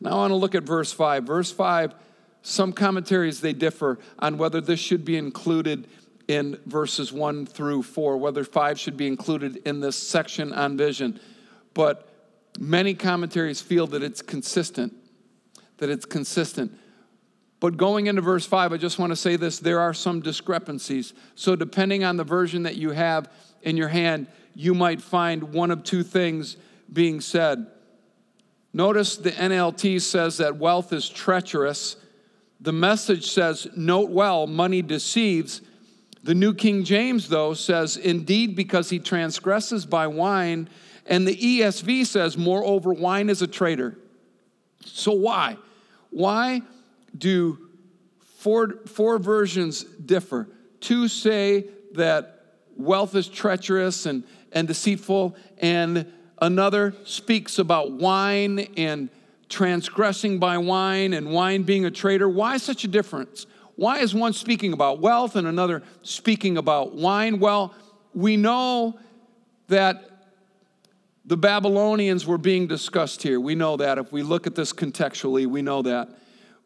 Now 0.00 0.10
I 0.10 0.14
want 0.14 0.30
to 0.32 0.36
look 0.36 0.54
at 0.54 0.64
verse 0.64 0.92
5. 0.92 1.24
Verse 1.24 1.50
5, 1.50 1.94
some 2.42 2.72
commentaries 2.72 3.40
they 3.40 3.52
differ 3.52 3.98
on 4.18 4.38
whether 4.38 4.60
this 4.60 4.80
should 4.80 5.04
be 5.04 5.16
included 5.16 5.88
in 6.28 6.58
verses 6.66 7.12
1 7.12 7.46
through 7.46 7.82
4, 7.82 8.16
whether 8.16 8.44
5 8.44 8.78
should 8.78 8.96
be 8.96 9.06
included 9.06 9.56
in 9.66 9.80
this 9.80 9.96
section 9.96 10.52
on 10.52 10.76
vision. 10.76 11.20
But 11.74 12.08
many 12.58 12.94
commentaries 12.94 13.60
feel 13.60 13.86
that 13.88 14.02
it's 14.02 14.22
consistent, 14.22 14.94
that 15.78 15.90
it's 15.90 16.04
consistent. 16.04 16.78
But 17.60 17.76
going 17.76 18.06
into 18.06 18.20
verse 18.20 18.46
5, 18.46 18.72
I 18.72 18.76
just 18.76 18.98
want 18.98 19.10
to 19.10 19.16
say 19.16 19.36
this 19.36 19.58
there 19.58 19.80
are 19.80 19.94
some 19.94 20.20
discrepancies. 20.20 21.14
So, 21.34 21.56
depending 21.56 22.04
on 22.04 22.16
the 22.16 22.24
version 22.24 22.64
that 22.64 22.76
you 22.76 22.90
have 22.90 23.30
in 23.62 23.76
your 23.76 23.88
hand, 23.88 24.26
you 24.54 24.74
might 24.74 25.00
find 25.00 25.54
one 25.54 25.70
of 25.70 25.82
two 25.82 26.02
things 26.02 26.56
being 26.92 27.20
said. 27.20 27.66
Notice 28.76 29.16
the 29.16 29.30
NLT 29.30 30.02
says 30.02 30.38
that 30.38 30.56
wealth 30.56 30.92
is 30.92 31.08
treacherous. 31.08 31.96
The 32.60 32.72
message 32.72 33.30
says, 33.30 33.68
Note 33.76 34.10
well, 34.10 34.48
money 34.48 34.82
deceives. 34.82 35.62
The 36.24 36.34
New 36.34 36.54
King 36.54 36.82
James, 36.82 37.28
though, 37.28 37.54
says, 37.54 37.96
Indeed, 37.96 38.56
because 38.56 38.90
he 38.90 38.98
transgresses 38.98 39.86
by 39.86 40.08
wine. 40.08 40.68
And 41.06 41.26
the 41.28 41.36
ESV 41.36 42.04
says, 42.06 42.36
Moreover, 42.36 42.92
wine 42.92 43.30
is 43.30 43.42
a 43.42 43.46
traitor. 43.46 43.96
So, 44.84 45.12
why? 45.12 45.56
Why 46.10 46.62
do 47.16 47.70
four, 48.38 48.80
four 48.86 49.18
versions 49.18 49.84
differ? 49.84 50.48
Two 50.80 51.06
say 51.06 51.66
that 51.92 52.40
wealth 52.76 53.14
is 53.14 53.28
treacherous 53.28 54.04
and, 54.06 54.24
and 54.50 54.66
deceitful, 54.66 55.36
and 55.58 56.12
another 56.38 56.94
speaks 57.04 57.58
about 57.58 57.92
wine 57.92 58.68
and 58.76 59.08
transgressing 59.48 60.38
by 60.38 60.58
wine 60.58 61.12
and 61.12 61.30
wine 61.30 61.62
being 61.62 61.84
a 61.84 61.90
traitor. 61.90 62.28
Why 62.28 62.56
such 62.56 62.84
a 62.84 62.88
difference? 62.88 63.46
Why 63.76 63.98
is 63.98 64.14
one 64.14 64.32
speaking 64.32 64.72
about 64.72 65.00
wealth 65.00 65.36
and 65.36 65.46
another 65.46 65.82
speaking 66.02 66.56
about 66.56 66.94
wine? 66.94 67.38
Well, 67.40 67.74
we 68.14 68.36
know 68.36 68.98
that 69.68 70.10
the 71.24 71.36
Babylonians 71.36 72.26
were 72.26 72.38
being 72.38 72.66
discussed 72.66 73.22
here. 73.22 73.40
We 73.40 73.54
know 73.54 73.76
that. 73.78 73.98
If 73.98 74.12
we 74.12 74.22
look 74.22 74.46
at 74.46 74.54
this 74.54 74.72
contextually, 74.72 75.46
we 75.46 75.62
know 75.62 75.82
that. 75.82 76.08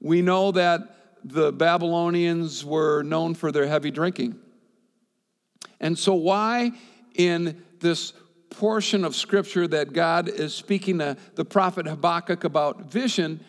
We 0.01 0.21
know 0.21 0.53
that 0.53 0.97
the 1.25 1.53
Babylonians 1.53 2.65
were 2.65 3.03
known 3.03 3.35
for 3.35 3.53
their 3.53 3.67
heavy 3.67 3.91
drinking. 3.91 4.39
And 5.81 5.99
so, 5.99 6.15
why 6.15 6.73
in 7.15 7.63
this 7.81 8.13
portion 8.51 9.05
of 9.05 9.15
scripture 9.15 9.67
that 9.69 9.93
God 9.93 10.29
is 10.29 10.55
speaking 10.55 10.99
to 10.99 11.17
the 11.35 11.45
prophet 11.45 11.87
Habakkuk 11.87 12.45
about 12.45 12.91
vision 12.91 13.41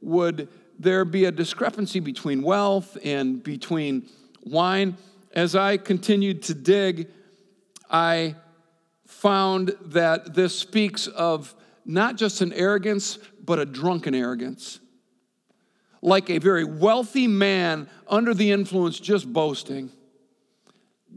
would 0.00 0.48
there 0.78 1.04
be 1.04 1.24
a 1.24 1.32
discrepancy 1.32 2.00
between 2.00 2.42
wealth 2.42 2.96
and 3.02 3.42
between 3.42 4.08
wine? 4.44 4.96
As 5.32 5.54
I 5.54 5.76
continued 5.76 6.42
to 6.44 6.54
dig, 6.54 7.08
I 7.90 8.36
found 9.06 9.76
that 9.86 10.34
this 10.34 10.58
speaks 10.58 11.06
of 11.06 11.54
not 11.84 12.16
just 12.16 12.40
an 12.40 12.52
arrogance, 12.52 13.18
but 13.44 13.58
a 13.58 13.64
drunken 13.64 14.14
arrogance. 14.14 14.80
Like 16.02 16.30
a 16.30 16.38
very 16.38 16.64
wealthy 16.64 17.26
man 17.26 17.88
under 18.08 18.34
the 18.34 18.50
influence, 18.50 18.98
just 18.98 19.32
boasting. 19.32 19.90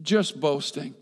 Just 0.02 0.39
boasting. 0.39 0.95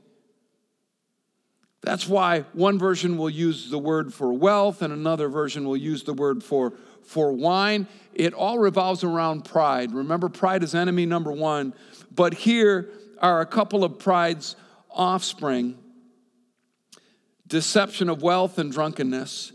That's 1.88 2.06
why 2.06 2.42
one 2.52 2.78
version 2.78 3.18
will 3.18 3.30
use 3.30 3.70
the 3.70 3.80
word 3.80 4.14
for 4.14 4.34
wealth 4.34 4.82
and 4.82 4.92
another 4.92 5.30
version 5.30 5.66
will 5.66 5.78
use 5.78 6.04
the 6.04 6.12
word 6.12 6.44
for, 6.44 6.74
for 7.06 7.32
wine. 7.32 7.88
It 8.14 8.34
all 8.34 8.60
revolves 8.60 9.06
around 9.06 9.46
pride. 9.46 9.94
Remember, 9.94 10.28
pride 10.28 10.64
is 10.64 10.76
enemy 10.76 11.06
number 11.06 11.32
one. 11.32 11.74
But 12.14 12.34
here 12.34 12.90
are 13.22 13.40
a 13.40 13.46
couple 13.46 13.86
of 13.86 14.00
pride's 14.00 14.58
offspring 14.92 15.78
deception 17.48 18.10
of 18.10 18.22
wealth 18.22 18.60
and 18.60 18.70
drunkenness. 18.70 19.54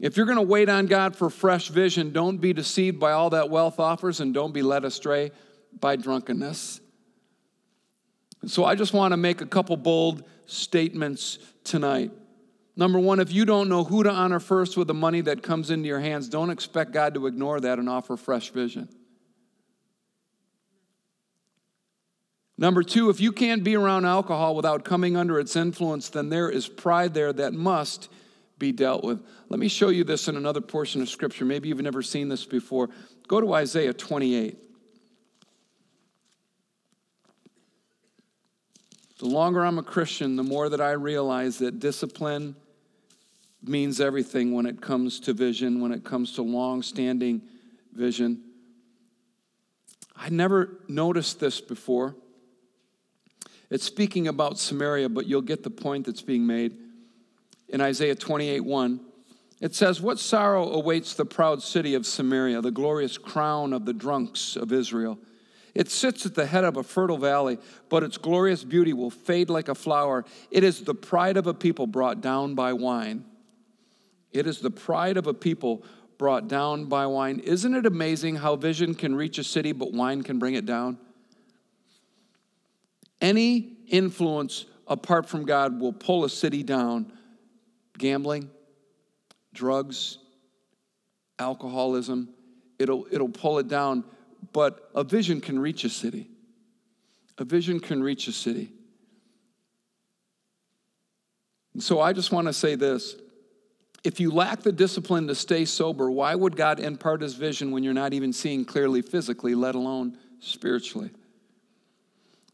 If 0.00 0.16
you're 0.16 0.26
going 0.26 0.38
to 0.38 0.42
wait 0.42 0.68
on 0.68 0.86
God 0.86 1.14
for 1.14 1.30
fresh 1.30 1.68
vision, 1.68 2.10
don't 2.10 2.38
be 2.38 2.54
deceived 2.54 2.98
by 2.98 3.12
all 3.12 3.30
that 3.30 3.50
wealth 3.50 3.78
offers 3.78 4.18
and 4.18 4.34
don't 4.34 4.52
be 4.52 4.62
led 4.62 4.84
astray 4.84 5.30
by 5.78 5.94
drunkenness. 5.94 6.80
So 8.46 8.64
I 8.64 8.74
just 8.74 8.92
want 8.92 9.12
to 9.12 9.16
make 9.16 9.42
a 9.42 9.46
couple 9.46 9.76
bold 9.76 10.24
statements 10.46 11.38
tonight. 11.64 12.10
Number 12.76 12.98
one, 12.98 13.20
if 13.20 13.32
you 13.32 13.44
don't 13.44 13.68
know 13.68 13.84
who 13.84 14.02
to 14.02 14.10
honor 14.10 14.38
first 14.38 14.76
with 14.76 14.86
the 14.86 14.94
money 14.94 15.22
that 15.22 15.42
comes 15.42 15.70
into 15.70 15.88
your 15.88 16.00
hands, 16.00 16.28
don't 16.28 16.50
expect 16.50 16.92
God 16.92 17.14
to 17.14 17.26
ignore 17.26 17.58
that 17.60 17.78
and 17.78 17.88
offer 17.88 18.16
fresh 18.16 18.50
vision. 18.50 18.88
Number 22.58 22.82
two, 22.82 23.10
if 23.10 23.20
you 23.20 23.32
can't 23.32 23.64
be 23.64 23.76
around 23.76 24.06
alcohol 24.06 24.54
without 24.54 24.84
coming 24.84 25.16
under 25.16 25.38
its 25.38 25.56
influence, 25.56 26.08
then 26.08 26.28
there 26.30 26.48
is 26.48 26.68
pride 26.68 27.12
there 27.12 27.32
that 27.32 27.52
must 27.52 28.08
be 28.58 28.72
dealt 28.72 29.04
with. 29.04 29.22
Let 29.48 29.60
me 29.60 29.68
show 29.68 29.90
you 29.90 30.04
this 30.04 30.28
in 30.28 30.36
another 30.36 30.62
portion 30.62 31.02
of 31.02 31.08
Scripture. 31.08 31.44
Maybe 31.44 31.68
you've 31.68 31.80
never 31.80 32.02
seen 32.02 32.28
this 32.28 32.44
before. 32.46 32.88
Go 33.28 33.40
to 33.40 33.52
Isaiah 33.54 33.92
28. 33.92 34.58
The 39.18 39.26
longer 39.26 39.64
I'm 39.64 39.78
a 39.78 39.82
Christian, 39.82 40.36
the 40.36 40.42
more 40.42 40.68
that 40.68 40.80
I 40.80 40.92
realize 40.92 41.58
that 41.58 41.80
discipline 41.80 42.54
means 43.62 44.00
everything 44.00 44.52
when 44.52 44.66
it 44.66 44.80
comes 44.80 45.20
to 45.20 45.32
vision, 45.32 45.80
when 45.80 45.92
it 45.92 46.04
comes 46.04 46.32
to 46.32 46.42
long 46.42 46.82
standing 46.82 47.40
vision. 47.92 48.42
I 50.14 50.28
never 50.28 50.78
noticed 50.88 51.40
this 51.40 51.60
before. 51.60 52.14
It's 53.70 53.84
speaking 53.84 54.28
about 54.28 54.58
Samaria, 54.58 55.08
but 55.08 55.26
you'll 55.26 55.42
get 55.42 55.62
the 55.62 55.70
point 55.70 56.06
that's 56.06 56.22
being 56.22 56.46
made. 56.46 56.76
In 57.68 57.80
Isaiah 57.80 58.14
28 58.14 58.60
1, 58.60 59.00
it 59.60 59.74
says, 59.74 60.00
What 60.00 60.18
sorrow 60.18 60.70
awaits 60.70 61.14
the 61.14 61.24
proud 61.24 61.62
city 61.62 61.94
of 61.94 62.06
Samaria, 62.06 62.60
the 62.60 62.70
glorious 62.70 63.18
crown 63.18 63.72
of 63.72 63.86
the 63.86 63.92
drunks 63.92 64.56
of 64.56 64.72
Israel? 64.72 65.18
It 65.76 65.90
sits 65.90 66.24
at 66.24 66.34
the 66.34 66.46
head 66.46 66.64
of 66.64 66.78
a 66.78 66.82
fertile 66.82 67.18
valley, 67.18 67.58
but 67.90 68.02
its 68.02 68.16
glorious 68.16 68.64
beauty 68.64 68.94
will 68.94 69.10
fade 69.10 69.50
like 69.50 69.68
a 69.68 69.74
flower. 69.74 70.24
It 70.50 70.64
is 70.64 70.80
the 70.80 70.94
pride 70.94 71.36
of 71.36 71.46
a 71.46 71.52
people 71.52 71.86
brought 71.86 72.22
down 72.22 72.54
by 72.54 72.72
wine. 72.72 73.26
It 74.32 74.46
is 74.46 74.60
the 74.60 74.70
pride 74.70 75.18
of 75.18 75.26
a 75.26 75.34
people 75.34 75.84
brought 76.16 76.48
down 76.48 76.86
by 76.86 77.04
wine. 77.04 77.40
Isn't 77.40 77.74
it 77.74 77.84
amazing 77.84 78.36
how 78.36 78.56
vision 78.56 78.94
can 78.94 79.14
reach 79.14 79.36
a 79.36 79.44
city, 79.44 79.72
but 79.72 79.92
wine 79.92 80.22
can 80.22 80.38
bring 80.38 80.54
it 80.54 80.64
down? 80.64 80.96
Any 83.20 83.76
influence 83.86 84.64
apart 84.86 85.28
from 85.28 85.44
God 85.44 85.78
will 85.78 85.92
pull 85.92 86.24
a 86.24 86.30
city 86.30 86.62
down. 86.62 87.12
Gambling, 87.98 88.48
drugs, 89.52 90.16
alcoholism, 91.38 92.30
it'll, 92.78 93.06
it'll 93.10 93.28
pull 93.28 93.58
it 93.58 93.68
down 93.68 94.04
but 94.52 94.90
a 94.94 95.04
vision 95.04 95.40
can 95.40 95.58
reach 95.58 95.84
a 95.84 95.90
city. 95.90 96.28
A 97.38 97.44
vision 97.44 97.80
can 97.80 98.02
reach 98.02 98.28
a 98.28 98.32
city. 98.32 98.72
And 101.74 101.82
so 101.82 102.00
I 102.00 102.12
just 102.12 102.32
want 102.32 102.46
to 102.46 102.52
say 102.52 102.74
this. 102.74 103.16
If 104.02 104.20
you 104.20 104.30
lack 104.30 104.62
the 104.62 104.72
discipline 104.72 105.26
to 105.26 105.34
stay 105.34 105.64
sober, 105.64 106.10
why 106.10 106.34
would 106.34 106.56
God 106.56 106.80
impart 106.80 107.20
his 107.20 107.34
vision 107.34 107.70
when 107.70 107.82
you're 107.82 107.92
not 107.92 108.14
even 108.14 108.32
seeing 108.32 108.64
clearly 108.64 109.02
physically, 109.02 109.54
let 109.54 109.74
alone 109.74 110.16
spiritually? 110.40 111.10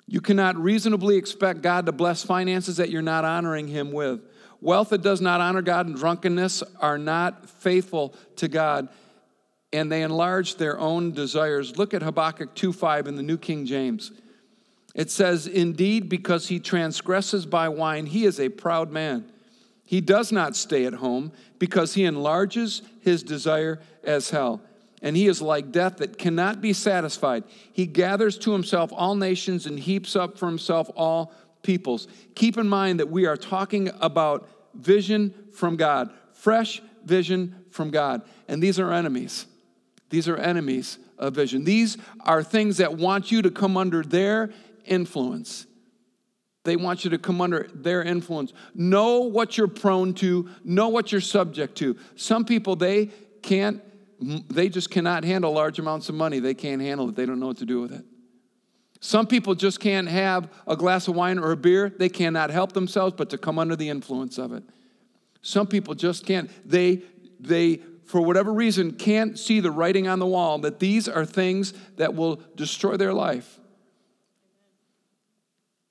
You 0.07 0.21
cannot 0.21 0.57
reasonably 0.57 1.17
expect 1.17 1.63
God 1.63 1.87
to 1.87 1.93
bless 1.93 2.25
finances 2.25 2.79
that 2.79 2.91
you're 2.91 3.03
not 3.03 3.25
honoring 3.25 3.69
him 3.69 3.93
with. 3.93 4.23
Wealth 4.61 4.91
that 4.91 5.03
does 5.03 5.21
not 5.21 5.41
honor 5.41 5.63
God 5.63 5.87
and 5.87 5.97
drunkenness 5.97 6.63
are 6.81 6.99
not 6.99 7.49
faithful 7.49 8.15
to 8.37 8.49
God 8.49 8.89
and 9.73 9.91
they 9.91 10.03
enlarged 10.03 10.59
their 10.59 10.79
own 10.79 11.13
desires. 11.13 11.79
Look 11.79 11.95
at 11.95 12.03
Habakkuk 12.03 12.55
2:5 12.55 13.07
in 13.07 13.17
the 13.17 13.23
New 13.23 13.39
King 13.39 13.67
James. 13.67 14.13
It 14.95 15.11
says, 15.11 15.47
Indeed, 15.47 16.09
because 16.09 16.49
he 16.49 16.61
transgresses 16.61 17.47
by 17.47 17.69
wine, 17.69 18.07
he 18.07 18.25
is 18.25 18.39
a 18.39 18.51
proud 18.51 18.91
man. 18.91 19.25
He 19.85 20.01
does 20.01 20.33
not 20.33 20.57
stay 20.57 20.85
at 20.85 20.95
home 20.95 21.33
because 21.59 21.95
he 21.95 22.05
enlarges 22.05 22.83
his 23.01 23.23
desire 23.23 23.81
as 24.05 24.31
hell. 24.31 24.61
And 25.01 25.17
he 25.17 25.27
is 25.27 25.43
like 25.43 25.73
death 25.73 25.97
that 25.97 26.19
cannot 26.19 26.61
be 26.61 26.73
satisfied. 26.73 27.45
He 27.73 27.87
gathers 27.87 28.39
to 28.39 28.53
himself 28.53 28.93
all 28.95 29.17
nations 29.17 29.67
and 29.67 29.79
heaps 29.79 30.15
up 30.15 30.39
for 30.39 30.47
himself 30.47 30.89
all 30.95 31.33
peoples. 31.63 32.07
Keep 32.35 32.59
in 32.59 32.69
mind 32.69 33.01
that 33.01 33.11
we 33.11 33.27
are 33.27 33.37
talking 33.37 33.91
about 34.01 34.49
vision 34.75 35.35
from 35.53 35.77
God, 35.77 36.11
fresh 36.33 36.81
vision 37.05 37.65
from 37.71 37.91
God. 37.91 38.23
And 38.47 38.63
these 38.63 38.79
are 38.79 38.93
enemies. 38.93 39.47
These 40.13 40.29
are 40.29 40.37
enemies 40.37 40.99
of 41.17 41.35
vision. 41.35 41.65
These 41.65 41.97
are 42.21 42.43
things 42.43 42.77
that 42.77 42.99
want 42.99 43.33
you 43.33 43.41
to 43.41 43.51
come 43.51 43.79
under 43.79 44.03
their 44.03 44.51
influence. 44.85 45.67
They 46.65 46.77
want 46.77 47.03
you 47.03 47.11
to 47.13 47.19
come 47.19 47.41
under 47.41 47.67
their 47.75 48.03
influence. 48.03 48.53
Know 48.75 49.21
what 49.21 49.57
you're 49.57 49.69
prone 49.69 50.13
to, 50.15 50.51
know 50.65 50.91
what 50.91 51.13
you're 51.13 51.23
subject 51.23 51.79
to. 51.79 51.97
Some 52.15 52.45
people, 52.45 52.77
they 52.77 53.07
can't, 53.41 53.83
they 54.21 54.69
just 54.69 54.91
cannot 54.91 55.25
handle 55.25 55.51
large 55.51 55.79
amounts 55.79 56.11
of 56.11 56.15
money. 56.15 56.41
They 56.41 56.53
can't 56.53 56.83
handle 56.83 57.09
it, 57.09 57.17
they 57.17 57.25
don't 57.25 57.41
know 57.41 57.47
what 57.47 57.57
to 57.59 57.67
do 57.67 57.81
with 57.81 57.93
it. 57.93 58.05
Some 59.01 59.27
people 59.27 59.55
just 59.55 59.81
can't 59.81 60.09
have 60.09 60.53
a 60.67 60.77
glass 60.77 61.09
of 61.09 61.15
wine 61.15 61.39
or 61.39 61.53
a 61.53 61.57
beer. 61.57 61.89
They 61.89 62.11
cannot 62.11 62.51
help 62.51 62.73
themselves 62.73 63.15
but 63.17 63.31
to 63.31 63.39
come 63.39 63.59
under 63.59 63.77
the 63.77 63.89
influence 63.89 64.37
of 64.37 64.53
it. 64.53 64.63
Some 65.41 65.67
people 65.67 65.95
just 65.95 66.27
can't. 66.27 66.51
They, 66.69 67.01
they, 67.41 67.81
for 68.13 68.21
whatever 68.21 68.53
reason, 68.53 68.93
can't 68.93 69.39
see 69.39 69.59
the 69.59 69.71
writing 69.71 70.07
on 70.07 70.19
the 70.19 70.27
wall 70.27 70.59
that 70.59 70.79
these 70.79 71.09
are 71.09 71.25
things 71.25 71.73
that 71.97 72.15
will 72.15 72.41
destroy 72.55 72.97
their 72.97 73.13
life 73.13 73.59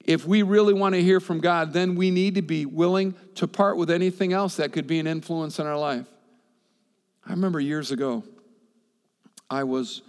if 0.05 0.25
we 0.25 0.41
really 0.41 0.73
want 0.73 0.95
to 0.95 1.01
hear 1.01 1.19
from 1.19 1.39
God, 1.39 1.73
then 1.73 1.95
we 1.95 2.11
need 2.11 2.35
to 2.35 2.41
be 2.41 2.65
willing 2.65 3.15
to 3.35 3.47
part 3.47 3.77
with 3.77 3.91
anything 3.91 4.33
else 4.33 4.55
that 4.57 4.71
could 4.71 4.87
be 4.87 4.99
an 4.99 5.07
influence 5.07 5.59
in 5.59 5.67
our 5.67 5.77
life. 5.77 6.07
I 7.25 7.31
remember 7.31 7.59
years 7.59 7.91
ago, 7.91 8.23
I 9.49 9.63
was 9.63 10.01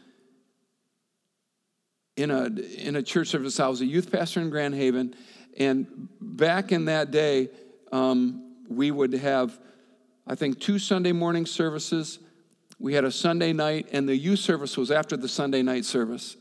in 2.17 2.31
a, 2.31 2.47
in 2.79 2.97
a 2.97 3.03
church 3.03 3.29
service. 3.29 3.61
I 3.61 3.69
was 3.69 3.81
a 3.81 3.87
youth 3.87 4.11
pastor 4.11 4.41
in 4.41 4.51
Grand 4.51 4.75
Haven, 4.75 5.15
and 5.59 6.09
back 6.21 6.73
in 6.73 6.87
that 6.87 7.11
day, 7.11 7.51
um, 7.91 8.57
we 8.69 8.91
would 8.91 9.13
have, 9.13 9.59
I 10.33 10.35
think, 10.35 10.61
two 10.61 10.79
Sunday 10.79 11.13
morning 11.13 11.45
services. 11.45 12.19
We 12.79 12.95
had 12.95 13.05
a 13.05 13.11
Sunday 13.11 13.53
night, 13.53 13.89
and 13.93 14.09
the 14.09 14.17
youth 14.17 14.39
service 14.39 14.79
was 14.79 14.91
after 14.91 15.15
the 15.15 15.29
Sunday 15.29 15.61
night 15.61 15.85
service. 15.85 16.39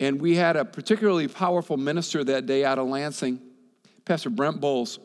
And 0.00 0.20
we 0.20 0.34
had 0.34 0.56
a 0.56 0.64
particularly 0.64 1.28
powerful 1.28 1.76
minister 1.76 2.24
that 2.24 2.46
day 2.46 2.64
out 2.64 2.80
of 2.80 2.88
Lansing, 2.88 3.40
Pastor 4.04 4.30
Brent 4.30 4.60
Bowles. 4.60 4.98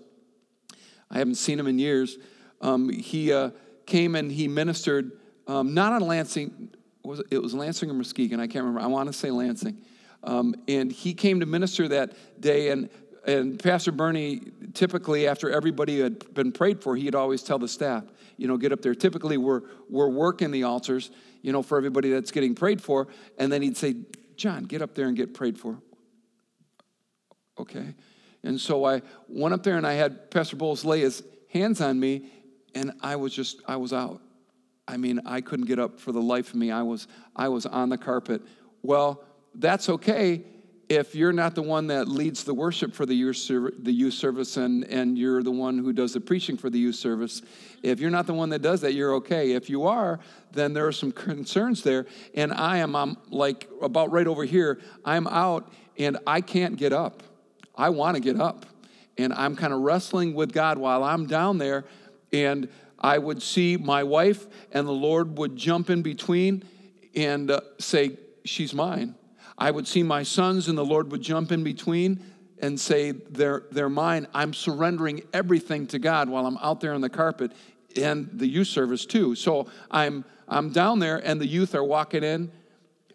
I 1.11 1.19
haven't 1.19 1.35
seen 1.35 1.59
him 1.59 1.67
in 1.67 1.77
years. 1.77 2.17
Um, 2.61 2.89
he 2.89 3.31
uh, 3.31 3.51
came 3.85 4.15
and 4.15 4.31
he 4.31 4.47
ministered, 4.47 5.11
um, 5.45 5.75
not 5.75 5.93
on 5.93 6.01
Lansing, 6.01 6.71
was 7.03 7.19
it, 7.19 7.27
it 7.29 7.43
was 7.43 7.53
Lansing 7.53 7.91
or 7.91 7.93
Muskegon, 7.93 8.39
I 8.39 8.47
can't 8.47 8.65
remember. 8.65 8.79
I 8.79 8.87
want 8.87 9.05
to 9.05 9.13
say 9.13 9.29
Lansing. 9.29 9.77
Um, 10.23 10.55
and 10.67 10.91
he 10.91 11.13
came 11.13 11.41
to 11.41 11.45
minister 11.45 11.87
that 11.89 12.41
day, 12.41 12.69
and, 12.69 12.89
and 13.27 13.61
Pastor 13.61 13.91
Bernie, 13.91 14.41
typically 14.73 15.27
after 15.27 15.51
everybody 15.51 15.99
had 15.99 16.33
been 16.33 16.53
prayed 16.53 16.81
for, 16.81 16.95
he'd 16.95 17.13
always 17.13 17.43
tell 17.43 17.59
the 17.59 17.67
staff, 17.67 18.05
you 18.37 18.47
know, 18.47 18.55
get 18.55 18.71
up 18.71 18.81
there. 18.81 18.95
Typically, 18.95 19.37
we're, 19.37 19.63
we're 19.89 20.07
working 20.07 20.49
the 20.49 20.63
altars, 20.63 21.11
you 21.41 21.51
know, 21.51 21.61
for 21.61 21.77
everybody 21.77 22.09
that's 22.09 22.31
getting 22.31 22.55
prayed 22.55 22.81
for. 22.81 23.09
And 23.37 23.51
then 23.51 23.61
he'd 23.61 23.75
say, 23.75 23.95
John, 24.37 24.63
get 24.63 24.81
up 24.81 24.95
there 24.95 25.07
and 25.07 25.17
get 25.17 25.33
prayed 25.33 25.59
for. 25.59 25.77
Okay. 27.59 27.95
And 28.43 28.61
so 28.61 28.85
I 28.85 29.01
went 29.27 29.53
up 29.53 29.61
there 29.61 29.75
and 29.75 29.85
I 29.85 29.93
had 29.93 30.31
Pastor 30.31 30.55
Bowles 30.55 30.85
lay 30.85 31.01
his 31.01 31.21
hands 31.49 31.81
on 31.81 31.99
me, 31.99 32.29
and 32.75 32.93
I 33.01 33.17
was 33.17 33.33
just, 33.33 33.61
I 33.67 33.75
was 33.75 33.91
out. 33.91 34.21
I 34.87 34.95
mean, 34.95 35.19
I 35.25 35.41
couldn't 35.41 35.65
get 35.65 35.79
up 35.79 35.99
for 35.99 36.13
the 36.13 36.21
life 36.21 36.51
of 36.51 36.55
me. 36.55 36.71
I 36.71 36.83
was, 36.83 37.09
I 37.35 37.49
was 37.49 37.65
on 37.65 37.89
the 37.89 37.97
carpet. 37.97 38.41
Well, 38.83 39.21
that's 39.53 39.89
okay 39.89 40.45
if 40.89 41.15
you're 41.15 41.33
not 41.33 41.53
the 41.53 41.61
one 41.61 41.87
that 41.87 42.07
leads 42.07 42.43
the 42.43 42.53
worship 42.53 42.93
for 42.93 43.05
the 43.05 43.13
youth, 43.13 43.47
the 43.47 43.91
youth 43.91 44.13
service 44.13 44.55
and, 44.55 44.85
and 44.85 45.17
you're 45.17 45.43
the 45.43 45.51
one 45.51 45.77
who 45.77 45.91
does 45.91 46.13
the 46.13 46.21
preaching 46.21 46.55
for 46.55 46.69
the 46.69 46.79
youth 46.79 46.95
service, 46.95 47.41
if 47.83 47.99
you're 47.99 48.11
not 48.11 48.25
the 48.25 48.33
one 48.33 48.49
that 48.49 48.61
does 48.61 48.81
that, 48.81 48.93
you're 48.93 49.15
okay. 49.15 49.51
If 49.51 49.69
you 49.69 49.85
are, 49.85 50.19
then 50.53 50.73
there 50.73 50.87
are 50.87 50.93
some 50.93 51.11
concerns 51.11 51.83
there. 51.83 52.05
And 52.33 52.53
I 52.53 52.77
am 52.77 52.95
I'm 52.95 53.17
like 53.29 53.69
about 53.81 54.11
right 54.11 54.27
over 54.27 54.45
here, 54.45 54.79
I'm 55.03 55.27
out 55.27 55.71
and 55.97 56.17
I 56.25 56.41
can't 56.41 56.77
get 56.77 56.93
up. 56.93 57.21
I 57.75 57.89
want 57.89 58.15
to 58.15 58.21
get 58.21 58.39
up. 58.39 58.65
And 59.17 59.33
I'm 59.33 59.55
kind 59.55 59.73
of 59.73 59.81
wrestling 59.81 60.35
with 60.35 60.53
God 60.53 60.77
while 60.77 61.03
I'm 61.03 61.25
down 61.25 61.57
there. 61.57 61.85
And 62.31 62.69
I 62.99 63.17
would 63.17 63.41
see 63.41 63.77
my 63.77 64.03
wife, 64.03 64.47
and 64.71 64.87
the 64.87 64.91
Lord 64.91 65.37
would 65.37 65.55
jump 65.55 65.89
in 65.89 66.01
between 66.01 66.63
and 67.15 67.51
uh, 67.51 67.61
say, 67.79 68.17
She's 68.43 68.73
mine 68.73 69.15
I 69.57 69.71
would 69.71 69.87
see 69.87 70.03
my 70.03 70.23
sons, 70.23 70.67
and 70.67 70.77
the 70.77 70.85
Lord 70.85 71.11
would 71.11 71.21
jump 71.21 71.51
in 71.51 71.63
between 71.63 72.23
and 72.59 72.79
say, 72.79 73.11
they're, 73.11 73.63
they're 73.71 73.89
mine. 73.89 74.27
I'm 74.33 74.53
surrendering 74.53 75.23
everything 75.33 75.87
to 75.87 75.99
God 75.99 76.29
while 76.29 76.45
I'm 76.45 76.57
out 76.57 76.81
there 76.81 76.93
on 76.93 77.01
the 77.01 77.09
carpet 77.09 77.51
and 77.95 78.29
the 78.33 78.47
youth 78.47 78.67
service 78.67 79.05
too. 79.05 79.35
So 79.35 79.67
I'm, 79.91 80.25
I'm 80.47 80.71
down 80.71 80.99
there, 80.99 81.17
and 81.17 81.39
the 81.39 81.47
youth 81.47 81.75
are 81.75 81.83
walking 81.83 82.23
in 82.23 82.51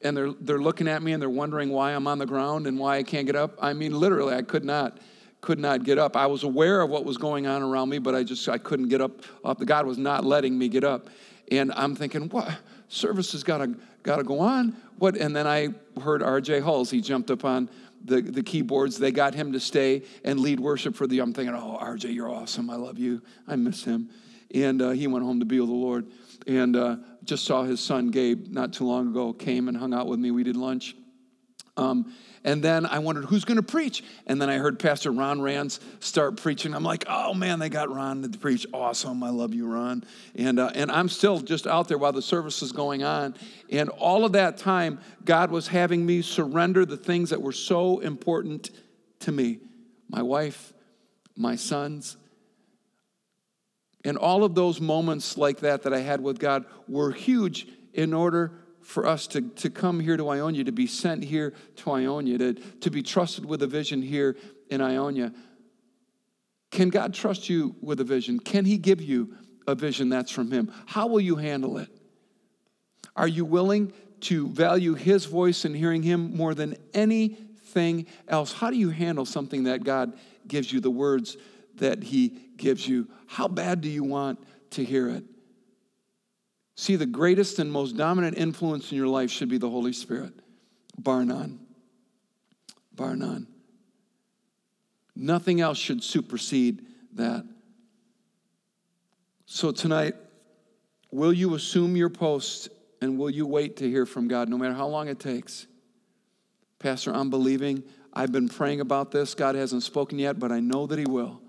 and 0.04 0.16
they're, 0.16 0.32
they're 0.32 0.60
looking 0.60 0.88
at 0.88 1.02
me 1.02 1.12
and 1.12 1.22
they're 1.22 1.30
wondering 1.30 1.70
why 1.70 1.92
I'm 1.92 2.06
on 2.06 2.18
the 2.18 2.26
ground 2.26 2.66
and 2.66 2.78
why 2.78 2.96
I 2.96 3.02
can't 3.02 3.26
get 3.26 3.36
up. 3.36 3.56
I 3.60 3.72
mean, 3.72 3.92
literally, 3.98 4.34
I 4.34 4.42
could 4.42 4.64
not 4.64 4.98
could 5.40 5.58
not 5.58 5.82
get 5.82 5.98
up. 5.98 6.16
I 6.16 6.26
was 6.26 6.44
aware 6.44 6.82
of 6.82 6.90
what 6.90 7.04
was 7.04 7.16
going 7.16 7.48
on 7.48 7.62
around 7.62 7.88
me, 7.88 7.98
but 7.98 8.14
I 8.14 8.22
just 8.22 8.48
I 8.48 8.58
couldn't 8.58 8.88
get 8.88 9.00
up. 9.00 9.22
The 9.58 9.64
God 9.64 9.86
was 9.86 9.98
not 9.98 10.24
letting 10.24 10.56
me 10.56 10.68
get 10.68 10.84
up, 10.84 11.08
and 11.50 11.72
I'm 11.72 11.96
thinking, 11.96 12.28
what 12.28 12.56
service 12.86 13.32
has 13.32 13.42
got 13.42 13.58
to 13.58 13.74
got 14.02 14.16
to 14.16 14.24
go 14.24 14.40
on. 14.40 14.76
What? 14.98 15.16
And 15.16 15.34
then 15.34 15.46
I 15.46 15.68
heard 16.00 16.22
R.J. 16.22 16.60
Hulls. 16.60 16.90
He 16.90 17.00
jumped 17.00 17.30
up 17.30 17.44
on 17.44 17.68
the, 18.04 18.20
the 18.20 18.42
keyboards. 18.42 18.98
They 18.98 19.12
got 19.12 19.34
him 19.34 19.52
to 19.52 19.60
stay 19.60 20.02
and 20.24 20.40
lead 20.40 20.60
worship 20.60 20.94
for 20.94 21.06
the. 21.06 21.20
I'm 21.20 21.32
thinking, 21.32 21.54
oh, 21.54 21.76
R.J., 21.80 22.10
you're 22.10 22.30
awesome. 22.30 22.70
I 22.70 22.76
love 22.76 22.98
you. 22.98 23.22
I 23.46 23.56
miss 23.56 23.84
him. 23.84 24.10
And 24.54 24.82
uh, 24.82 24.90
he 24.90 25.06
went 25.06 25.24
home 25.24 25.40
to 25.40 25.46
be 25.46 25.60
with 25.60 25.68
the 25.68 25.74
Lord. 25.74 26.06
And 26.46 26.76
uh, 26.76 26.96
just 27.24 27.44
saw 27.44 27.62
his 27.62 27.80
son 27.80 28.10
Gabe 28.10 28.48
not 28.48 28.72
too 28.72 28.84
long 28.84 29.08
ago. 29.08 29.32
Came 29.32 29.68
and 29.68 29.76
hung 29.76 29.94
out 29.94 30.06
with 30.06 30.18
me. 30.18 30.30
We 30.30 30.42
did 30.42 30.56
lunch. 30.56 30.96
Um, 31.76 32.14
and 32.44 32.62
then 32.62 32.86
I 32.86 32.98
wondered 32.98 33.26
who's 33.26 33.44
going 33.44 33.56
to 33.56 33.62
preach. 33.62 34.02
And 34.26 34.40
then 34.42 34.50
I 34.50 34.58
heard 34.58 34.78
Pastor 34.78 35.10
Ron 35.10 35.40
Rands 35.40 35.80
start 36.00 36.36
preaching. 36.36 36.74
I'm 36.74 36.82
like, 36.82 37.04
oh 37.08 37.34
man, 37.34 37.58
they 37.58 37.68
got 37.68 37.90
Ron 37.90 38.22
to 38.22 38.38
preach. 38.38 38.66
Awesome. 38.74 39.22
I 39.22 39.30
love 39.30 39.54
you, 39.54 39.66
Ron. 39.66 40.04
And, 40.34 40.58
uh, 40.58 40.70
and 40.74 40.90
I'm 40.90 41.08
still 41.08 41.38
just 41.40 41.66
out 41.66 41.88
there 41.88 41.98
while 41.98 42.12
the 42.12 42.22
service 42.22 42.62
is 42.62 42.72
going 42.72 43.04
on. 43.04 43.36
And 43.70 43.88
all 43.90 44.24
of 44.24 44.32
that 44.32 44.58
time, 44.58 45.00
God 45.24 45.50
was 45.50 45.68
having 45.68 46.04
me 46.04 46.20
surrender 46.20 46.84
the 46.84 46.96
things 46.96 47.30
that 47.30 47.40
were 47.40 47.52
so 47.52 48.00
important 48.00 48.70
to 49.20 49.32
me 49.32 49.60
my 50.08 50.22
wife, 50.22 50.74
my 51.36 51.56
sons. 51.56 52.18
And 54.04 54.18
all 54.18 54.44
of 54.44 54.54
those 54.54 54.78
moments 54.78 55.38
like 55.38 55.60
that 55.60 55.84
that 55.84 55.94
I 55.94 56.00
had 56.00 56.20
with 56.20 56.38
God 56.38 56.66
were 56.86 57.12
huge 57.12 57.66
in 57.94 58.12
order 58.12 58.52
for 58.82 59.06
us 59.06 59.26
to, 59.28 59.40
to 59.40 59.70
come 59.70 60.00
here 60.00 60.16
to 60.16 60.28
Ionia, 60.28 60.64
to 60.64 60.72
be 60.72 60.86
sent 60.86 61.24
here 61.24 61.54
to 61.76 61.92
Ionia, 61.92 62.38
to, 62.38 62.54
to 62.54 62.90
be 62.90 63.02
trusted 63.02 63.44
with 63.44 63.62
a 63.62 63.66
vision 63.66 64.02
here 64.02 64.36
in 64.70 64.80
Ionia. 64.80 65.32
Can 66.70 66.88
God 66.88 67.14
trust 67.14 67.48
you 67.48 67.76
with 67.80 68.00
a 68.00 68.04
vision? 68.04 68.40
Can 68.40 68.64
He 68.64 68.78
give 68.78 69.00
you 69.00 69.34
a 69.66 69.74
vision 69.74 70.08
that's 70.08 70.30
from 70.30 70.50
Him? 70.50 70.72
How 70.86 71.06
will 71.06 71.20
you 71.20 71.36
handle 71.36 71.78
it? 71.78 71.88
Are 73.14 73.28
you 73.28 73.44
willing 73.44 73.92
to 74.22 74.48
value 74.48 74.94
His 74.94 75.26
voice 75.26 75.64
and 75.64 75.76
hearing 75.76 76.02
Him 76.02 76.34
more 76.36 76.54
than 76.54 76.76
anything 76.94 78.06
else? 78.26 78.52
How 78.52 78.70
do 78.70 78.76
you 78.76 78.90
handle 78.90 79.26
something 79.26 79.64
that 79.64 79.84
God 79.84 80.14
gives 80.48 80.72
you, 80.72 80.80
the 80.80 80.90
words 80.90 81.36
that 81.76 82.02
He 82.02 82.28
gives 82.56 82.86
you? 82.88 83.08
How 83.26 83.48
bad 83.48 83.80
do 83.80 83.88
you 83.88 84.04
want 84.04 84.42
to 84.70 84.84
hear 84.84 85.08
it? 85.08 85.24
See, 86.74 86.96
the 86.96 87.06
greatest 87.06 87.58
and 87.58 87.70
most 87.70 87.96
dominant 87.96 88.38
influence 88.38 88.90
in 88.90 88.98
your 88.98 89.08
life 89.08 89.30
should 89.30 89.48
be 89.48 89.58
the 89.58 89.70
Holy 89.70 89.92
Spirit, 89.92 90.32
bar 90.98 91.24
none. 91.24 91.60
Bar 92.94 93.16
none. 93.16 93.46
Nothing 95.14 95.60
else 95.60 95.78
should 95.78 96.02
supersede 96.02 96.84
that. 97.14 97.44
So 99.46 99.70
tonight, 99.72 100.14
will 101.10 101.32
you 101.32 101.54
assume 101.54 101.96
your 101.96 102.08
post 102.08 102.68
and 103.00 103.18
will 103.18 103.30
you 103.30 103.46
wait 103.46 103.76
to 103.78 103.88
hear 103.88 104.06
from 104.06 104.28
God 104.28 104.48
no 104.48 104.56
matter 104.56 104.74
how 104.74 104.86
long 104.86 105.08
it 105.08 105.20
takes? 105.20 105.66
Pastor, 106.78 107.14
I'm 107.14 107.30
believing. 107.30 107.82
I've 108.12 108.32
been 108.32 108.48
praying 108.48 108.80
about 108.80 109.10
this. 109.10 109.34
God 109.34 109.54
hasn't 109.54 109.82
spoken 109.82 110.18
yet, 110.18 110.38
but 110.38 110.52
I 110.52 110.60
know 110.60 110.86
that 110.86 110.98
He 110.98 111.06
will. 111.06 111.40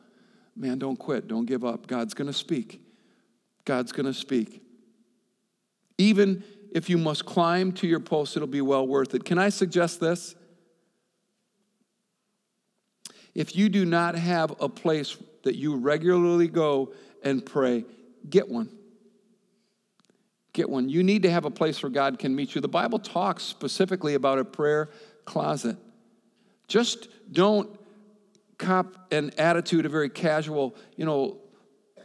Man, 0.55 0.79
don't 0.79 0.97
quit. 0.97 1.27
Don't 1.27 1.45
give 1.45 1.65
up. 1.65 1.87
God's 1.87 2.13
going 2.13 2.27
to 2.27 2.33
speak. 2.33 2.81
God's 3.65 3.91
going 3.91 4.05
to 4.05 4.13
speak. 4.13 4.62
Even 5.97 6.43
if 6.71 6.89
you 6.89 6.97
must 6.97 7.25
climb 7.25 7.71
to 7.73 7.87
your 7.87 7.99
post, 7.99 8.35
it'll 8.35 8.47
be 8.47 8.61
well 8.61 8.87
worth 8.87 9.13
it. 9.13 9.23
Can 9.23 9.37
I 9.37 9.49
suggest 9.49 9.99
this? 9.99 10.35
If 13.35 13.55
you 13.55 13.69
do 13.69 13.85
not 13.85 14.15
have 14.15 14.55
a 14.59 14.69
place 14.69 15.17
that 15.43 15.55
you 15.55 15.75
regularly 15.75 16.47
go 16.47 16.93
and 17.23 17.45
pray, 17.45 17.85
get 18.29 18.47
one. 18.47 18.69
Get 20.53 20.69
one. 20.69 20.87
You 20.87 21.03
need 21.03 21.23
to 21.23 21.31
have 21.31 21.45
a 21.45 21.51
place 21.51 21.81
where 21.81 21.89
God 21.89 22.19
can 22.19 22.35
meet 22.35 22.53
you. 22.53 22.61
The 22.61 22.67
Bible 22.67 22.99
talks 22.99 23.43
specifically 23.43 24.13
about 24.13 24.37
a 24.37 24.45
prayer 24.45 24.89
closet. 25.25 25.77
Just 26.67 27.07
don't 27.31 27.69
cop 28.57 29.11
an 29.11 29.31
attitude, 29.37 29.85
a 29.85 29.89
very 29.89 30.09
casual, 30.09 30.75
you 30.95 31.05
know, 31.05 31.37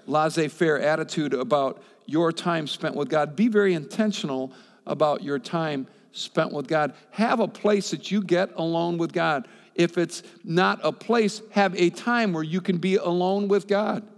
laissez 0.06 0.48
faire 0.48 0.80
attitude 0.80 1.34
about 1.34 1.82
your 2.08 2.32
time 2.32 2.66
spent 2.66 2.96
with 2.96 3.10
God. 3.10 3.36
Be 3.36 3.48
very 3.48 3.74
intentional 3.74 4.50
about 4.86 5.22
your 5.22 5.38
time 5.38 5.86
spent 6.10 6.52
with 6.54 6.66
God. 6.66 6.94
Have 7.10 7.38
a 7.38 7.46
place 7.46 7.90
that 7.90 8.10
you 8.10 8.22
get 8.22 8.50
alone 8.56 8.96
with 8.96 9.12
God. 9.12 9.46
If 9.74 9.98
it's 9.98 10.22
not 10.42 10.80
a 10.82 10.90
place, 10.90 11.42
have 11.50 11.78
a 11.78 11.90
time 11.90 12.32
where 12.32 12.42
you 12.42 12.62
can 12.62 12.78
be 12.78 12.96
alone 12.96 13.46
with 13.46 13.68
God. 13.68 14.08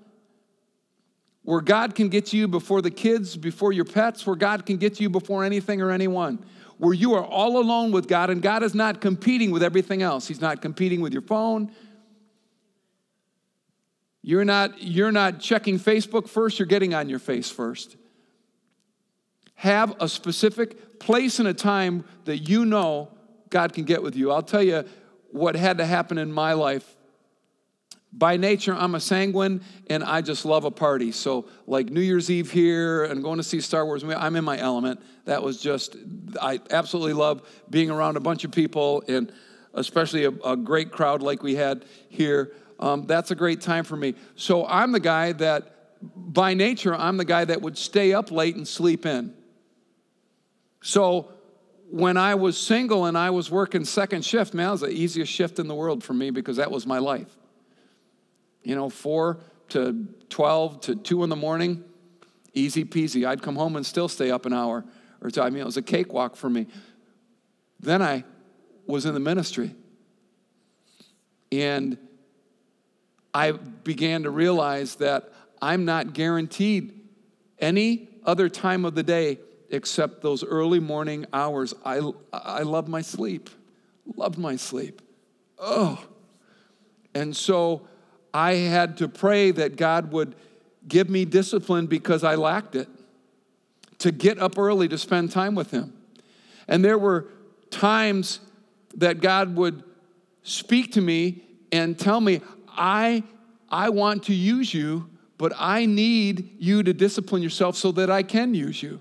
Where 1.42 1.60
God 1.60 1.96
can 1.96 2.08
get 2.08 2.32
you 2.32 2.46
before 2.46 2.80
the 2.80 2.92
kids, 2.92 3.36
before 3.36 3.72
your 3.72 3.84
pets, 3.84 4.24
where 4.24 4.36
God 4.36 4.64
can 4.64 4.76
get 4.76 5.00
you 5.00 5.10
before 5.10 5.42
anything 5.42 5.82
or 5.82 5.90
anyone. 5.90 6.44
Where 6.78 6.94
you 6.94 7.14
are 7.14 7.24
all 7.24 7.58
alone 7.58 7.90
with 7.90 8.06
God 8.06 8.30
and 8.30 8.40
God 8.40 8.62
is 8.62 8.74
not 8.74 9.00
competing 9.00 9.50
with 9.50 9.64
everything 9.64 10.00
else. 10.00 10.28
He's 10.28 10.40
not 10.40 10.62
competing 10.62 11.00
with 11.00 11.12
your 11.12 11.22
phone. 11.22 11.72
You're 14.22 14.44
not, 14.44 14.82
you're 14.82 15.12
not 15.12 15.40
checking 15.40 15.78
Facebook 15.78 16.28
first, 16.28 16.58
you're 16.58 16.66
getting 16.66 16.94
on 16.94 17.08
your 17.08 17.18
face 17.18 17.50
first. 17.50 17.96
Have 19.54 19.94
a 20.00 20.08
specific 20.08 20.98
place 20.98 21.38
and 21.38 21.48
a 21.48 21.54
time 21.54 22.04
that 22.24 22.38
you 22.38 22.64
know 22.64 23.10
God 23.48 23.72
can 23.72 23.84
get 23.84 24.02
with 24.02 24.16
you. 24.16 24.30
I'll 24.30 24.42
tell 24.42 24.62
you 24.62 24.84
what 25.30 25.56
had 25.56 25.78
to 25.78 25.86
happen 25.86 26.18
in 26.18 26.32
my 26.32 26.52
life. 26.52 26.96
By 28.12 28.36
nature, 28.36 28.74
I'm 28.74 28.94
a 28.96 29.00
sanguine 29.00 29.62
and 29.88 30.02
I 30.02 30.20
just 30.20 30.44
love 30.44 30.64
a 30.64 30.70
party. 30.70 31.12
So, 31.12 31.46
like 31.66 31.90
New 31.90 32.00
Year's 32.00 32.28
Eve 32.28 32.50
here 32.50 33.04
and 33.04 33.22
going 33.22 33.36
to 33.36 33.42
see 33.44 33.60
Star 33.60 33.86
Wars, 33.86 34.02
I'm 34.02 34.34
in 34.34 34.44
my 34.44 34.58
element. 34.58 35.00
That 35.26 35.42
was 35.42 35.60
just, 35.60 35.96
I 36.42 36.58
absolutely 36.70 37.12
love 37.12 37.48
being 37.70 37.88
around 37.88 38.16
a 38.16 38.20
bunch 38.20 38.44
of 38.44 38.50
people 38.50 39.04
and 39.06 39.32
especially 39.74 40.24
a, 40.24 40.30
a 40.44 40.56
great 40.56 40.90
crowd 40.90 41.22
like 41.22 41.42
we 41.42 41.54
had 41.54 41.84
here 42.08 42.52
um, 42.80 43.06
that's 43.06 43.30
a 43.30 43.34
great 43.34 43.60
time 43.60 43.84
for 43.84 43.96
me. 43.96 44.14
So 44.34 44.66
I'm 44.66 44.90
the 44.90 45.00
guy 45.00 45.32
that, 45.32 46.02
by 46.02 46.54
nature, 46.54 46.94
I'm 46.94 47.18
the 47.18 47.26
guy 47.26 47.44
that 47.44 47.60
would 47.60 47.76
stay 47.76 48.14
up 48.14 48.32
late 48.32 48.56
and 48.56 48.66
sleep 48.66 49.04
in. 49.04 49.34
So 50.82 51.30
when 51.90 52.16
I 52.16 52.34
was 52.36 52.56
single 52.56 53.04
and 53.04 53.18
I 53.18 53.30
was 53.30 53.50
working 53.50 53.84
second 53.84 54.24
shift, 54.24 54.54
man, 54.54 54.66
that 54.66 54.72
was 54.72 54.80
the 54.80 54.90
easiest 54.90 55.30
shift 55.30 55.58
in 55.58 55.68
the 55.68 55.74
world 55.74 56.02
for 56.02 56.14
me 56.14 56.30
because 56.30 56.56
that 56.56 56.70
was 56.70 56.86
my 56.86 56.98
life. 56.98 57.28
You 58.62 58.74
know, 58.74 58.88
four 58.88 59.40
to 59.68 60.06
12 60.30 60.80
to 60.82 60.96
2 60.96 61.22
in 61.22 61.28
the 61.28 61.36
morning, 61.36 61.84
easy 62.54 62.84
peasy. 62.84 63.26
I'd 63.26 63.42
come 63.42 63.56
home 63.56 63.76
and 63.76 63.84
still 63.84 64.08
stay 64.08 64.30
up 64.30 64.46
an 64.46 64.54
hour 64.54 64.84
or 65.20 65.30
two. 65.30 65.42
I 65.42 65.50
mean, 65.50 65.60
it 65.60 65.66
was 65.66 65.76
a 65.76 65.82
cakewalk 65.82 66.34
for 66.34 66.48
me. 66.48 66.66
Then 67.78 68.00
I 68.00 68.24
was 68.86 69.04
in 69.04 69.12
the 69.12 69.20
ministry. 69.20 69.74
And 71.52 71.98
I 73.32 73.52
began 73.52 74.24
to 74.24 74.30
realize 74.30 74.96
that 74.96 75.32
I'm 75.62 75.84
not 75.84 76.14
guaranteed 76.14 76.92
any 77.58 78.08
other 78.24 78.48
time 78.48 78.84
of 78.84 78.94
the 78.94 79.02
day 79.02 79.38
except 79.70 80.22
those 80.22 80.42
early 80.42 80.80
morning 80.80 81.26
hours. 81.32 81.74
I, 81.84 82.00
I 82.32 82.62
love 82.62 82.88
my 82.88 83.02
sleep, 83.02 83.50
Love 84.16 84.38
my 84.38 84.56
sleep. 84.56 85.02
Oh. 85.58 86.02
And 87.14 87.36
so 87.36 87.86
I 88.32 88.52
had 88.52 88.96
to 88.98 89.08
pray 89.08 89.50
that 89.52 89.76
God 89.76 90.12
would 90.12 90.34
give 90.86 91.10
me 91.10 91.24
discipline 91.24 91.86
because 91.86 92.24
I 92.24 92.34
lacked 92.34 92.74
it, 92.74 92.88
to 93.98 94.10
get 94.10 94.38
up 94.38 94.58
early 94.58 94.88
to 94.88 94.98
spend 94.98 95.30
time 95.30 95.54
with 95.54 95.70
Him. 95.70 95.92
And 96.66 96.84
there 96.84 96.98
were 96.98 97.28
times 97.70 98.40
that 98.96 99.20
God 99.20 99.56
would 99.56 99.82
speak 100.42 100.92
to 100.92 101.00
me 101.00 101.42
and 101.70 101.98
tell 101.98 102.20
me, 102.20 102.40
I, 102.80 103.22
I 103.68 103.90
want 103.90 104.24
to 104.24 104.34
use 104.34 104.72
you, 104.72 105.10
but 105.36 105.52
I 105.58 105.84
need 105.84 106.56
you 106.58 106.82
to 106.82 106.94
discipline 106.94 107.42
yourself 107.42 107.76
so 107.76 107.92
that 107.92 108.10
I 108.10 108.22
can 108.22 108.54
use 108.54 108.82
you. 108.82 109.00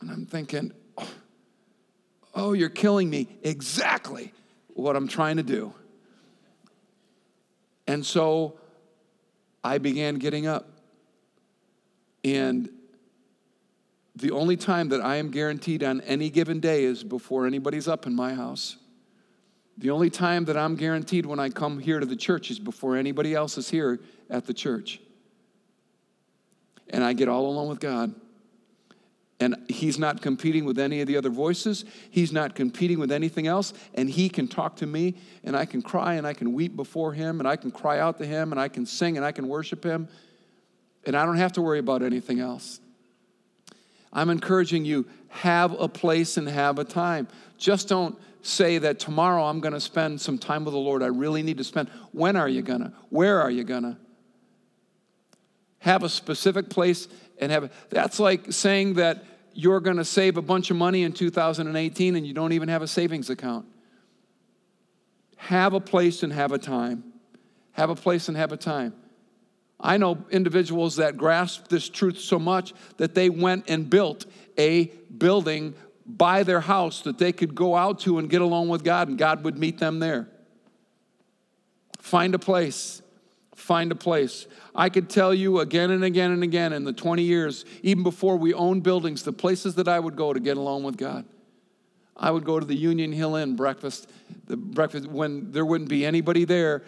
And 0.00 0.10
I'm 0.10 0.26
thinking, 0.26 0.72
oh, 0.98 1.08
oh 2.34 2.52
you're 2.52 2.68
killing 2.68 3.08
me. 3.08 3.28
Exactly 3.42 4.34
what 4.74 4.94
I'm 4.94 5.08
trying 5.08 5.38
to 5.38 5.42
do. 5.42 5.72
And 7.86 8.04
so 8.04 8.58
I 9.64 9.78
began 9.78 10.16
getting 10.16 10.46
up. 10.46 10.68
And 12.24 12.68
the 14.14 14.32
only 14.32 14.58
time 14.58 14.90
that 14.90 15.00
I 15.00 15.16
am 15.16 15.30
guaranteed 15.30 15.82
on 15.82 16.02
any 16.02 16.28
given 16.28 16.60
day 16.60 16.84
is 16.84 17.02
before 17.02 17.46
anybody's 17.46 17.88
up 17.88 18.06
in 18.06 18.14
my 18.14 18.34
house. 18.34 18.76
The 19.78 19.90
only 19.90 20.10
time 20.10 20.44
that 20.46 20.56
I'm 20.56 20.76
guaranteed 20.76 21.26
when 21.26 21.40
I 21.40 21.48
come 21.48 21.78
here 21.78 21.98
to 21.98 22.06
the 22.06 22.16
church 22.16 22.50
is 22.50 22.58
before 22.58 22.96
anybody 22.96 23.34
else 23.34 23.56
is 23.56 23.70
here 23.70 24.00
at 24.28 24.46
the 24.46 24.54
church. 24.54 25.00
And 26.90 27.02
I 27.02 27.14
get 27.14 27.28
all 27.28 27.46
alone 27.46 27.68
with 27.68 27.80
God. 27.80 28.14
And 29.40 29.56
He's 29.68 29.98
not 29.98 30.22
competing 30.22 30.64
with 30.64 30.78
any 30.78 31.00
of 31.00 31.08
the 31.08 31.16
other 31.16 31.30
voices. 31.30 31.84
He's 32.10 32.32
not 32.32 32.54
competing 32.54 33.00
with 33.00 33.10
anything 33.10 33.46
else. 33.46 33.72
And 33.94 34.08
He 34.08 34.28
can 34.28 34.46
talk 34.46 34.76
to 34.76 34.86
me, 34.86 35.16
and 35.42 35.56
I 35.56 35.64
can 35.64 35.82
cry, 35.82 36.14
and 36.14 36.26
I 36.26 36.34
can 36.34 36.52
weep 36.52 36.76
before 36.76 37.12
Him, 37.12 37.40
and 37.40 37.48
I 37.48 37.56
can 37.56 37.70
cry 37.70 37.98
out 37.98 38.18
to 38.18 38.26
Him, 38.26 38.52
and 38.52 38.60
I 38.60 38.68
can 38.68 38.86
sing, 38.86 39.16
and 39.16 39.26
I 39.26 39.32
can 39.32 39.48
worship 39.48 39.82
Him. 39.82 40.06
And 41.04 41.16
I 41.16 41.24
don't 41.24 41.38
have 41.38 41.54
to 41.54 41.62
worry 41.62 41.80
about 41.80 42.02
anything 42.02 42.38
else. 42.38 42.78
I'm 44.12 44.28
encouraging 44.28 44.84
you 44.84 45.06
have 45.28 45.72
a 45.80 45.88
place 45.88 46.36
and 46.36 46.46
have 46.46 46.78
a 46.78 46.84
time. 46.84 47.26
Just 47.56 47.88
don't 47.88 48.16
say 48.42 48.78
that 48.78 48.98
tomorrow 48.98 49.44
I'm 49.44 49.60
going 49.60 49.72
to 49.72 49.80
spend 49.80 50.20
some 50.20 50.38
time 50.38 50.64
with 50.64 50.74
the 50.74 50.80
Lord. 50.80 51.02
I 51.02 51.06
really 51.06 51.42
need 51.42 51.58
to 51.58 51.64
spend. 51.64 51.88
When 52.10 52.36
are 52.36 52.48
you 52.48 52.62
going 52.62 52.80
to? 52.80 52.92
Where 53.08 53.40
are 53.40 53.50
you 53.50 53.64
going 53.64 53.84
to? 53.84 53.96
Have 55.78 56.02
a 56.02 56.08
specific 56.08 56.68
place 56.68 57.08
and 57.40 57.50
have 57.50 57.72
that's 57.90 58.20
like 58.20 58.52
saying 58.52 58.94
that 58.94 59.24
you're 59.54 59.80
going 59.80 59.96
to 59.96 60.04
save 60.04 60.36
a 60.36 60.42
bunch 60.42 60.70
of 60.70 60.76
money 60.76 61.02
in 61.02 61.12
2018 61.12 62.16
and 62.16 62.26
you 62.26 62.32
don't 62.32 62.52
even 62.52 62.68
have 62.68 62.82
a 62.82 62.86
savings 62.86 63.30
account. 63.30 63.66
Have 65.36 65.74
a 65.74 65.80
place 65.80 66.22
and 66.22 66.32
have 66.32 66.52
a 66.52 66.58
time. 66.58 67.04
Have 67.72 67.90
a 67.90 67.96
place 67.96 68.28
and 68.28 68.36
have 68.36 68.52
a 68.52 68.56
time. 68.56 68.94
I 69.80 69.96
know 69.96 70.24
individuals 70.30 70.96
that 70.96 71.16
grasp 71.16 71.66
this 71.68 71.88
truth 71.88 72.20
so 72.20 72.38
much 72.38 72.72
that 72.98 73.14
they 73.14 73.28
went 73.28 73.68
and 73.68 73.90
built 73.90 74.26
a 74.56 74.84
building 75.16 75.74
by 76.16 76.42
their 76.42 76.60
house 76.60 77.02
that 77.02 77.18
they 77.18 77.32
could 77.32 77.54
go 77.54 77.74
out 77.74 78.00
to 78.00 78.18
and 78.18 78.28
get 78.28 78.40
along 78.40 78.68
with 78.68 78.84
God, 78.84 79.08
and 79.08 79.18
God 79.18 79.44
would 79.44 79.58
meet 79.58 79.78
them 79.78 79.98
there. 79.98 80.28
Find 81.98 82.34
a 82.34 82.38
place. 82.38 83.02
Find 83.54 83.92
a 83.92 83.94
place. 83.94 84.46
I 84.74 84.88
could 84.88 85.08
tell 85.08 85.32
you 85.32 85.60
again 85.60 85.90
and 85.90 86.02
again 86.02 86.32
and 86.32 86.42
again 86.42 86.72
in 86.72 86.84
the 86.84 86.92
20 86.92 87.22
years, 87.22 87.64
even 87.82 88.02
before 88.02 88.36
we 88.36 88.52
owned 88.52 88.82
buildings, 88.82 89.22
the 89.22 89.32
places 89.32 89.76
that 89.76 89.88
I 89.88 90.00
would 90.00 90.16
go 90.16 90.32
to 90.32 90.40
get 90.40 90.56
along 90.56 90.82
with 90.82 90.96
God. 90.96 91.24
I 92.16 92.30
would 92.30 92.44
go 92.44 92.60
to 92.60 92.66
the 92.66 92.74
Union 92.74 93.12
Hill 93.12 93.36
Inn 93.36 93.56
breakfast, 93.56 94.10
the 94.46 94.56
breakfast 94.56 95.06
when 95.06 95.52
there 95.52 95.64
wouldn't 95.64 95.88
be 95.88 96.04
anybody 96.04 96.44
there. 96.44 96.82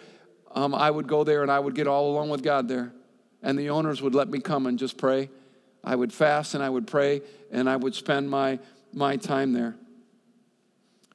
Um, 0.53 0.75
I 0.75 0.91
would 0.91 1.07
go 1.07 1.23
there 1.23 1.41
and 1.41 1.51
I 1.51 1.59
would 1.59 1.75
get 1.75 1.87
all 1.87 2.11
along 2.11 2.29
with 2.29 2.43
God 2.43 2.67
there. 2.67 2.93
And 3.41 3.57
the 3.57 3.69
owners 3.69 4.01
would 4.01 4.15
let 4.15 4.29
me 4.29 4.39
come 4.39 4.65
and 4.65 4.77
just 4.77 4.97
pray. 4.97 5.29
I 5.83 5.95
would 5.95 6.11
fast 6.11 6.55
and 6.55 6.63
I 6.63 6.69
would 6.69 6.87
pray 6.87 7.21
and 7.51 7.69
I 7.69 7.75
would 7.75 7.95
spend 7.95 8.29
my 8.29 8.59
my 8.95 9.17
time 9.17 9.53
there. 9.53 9.75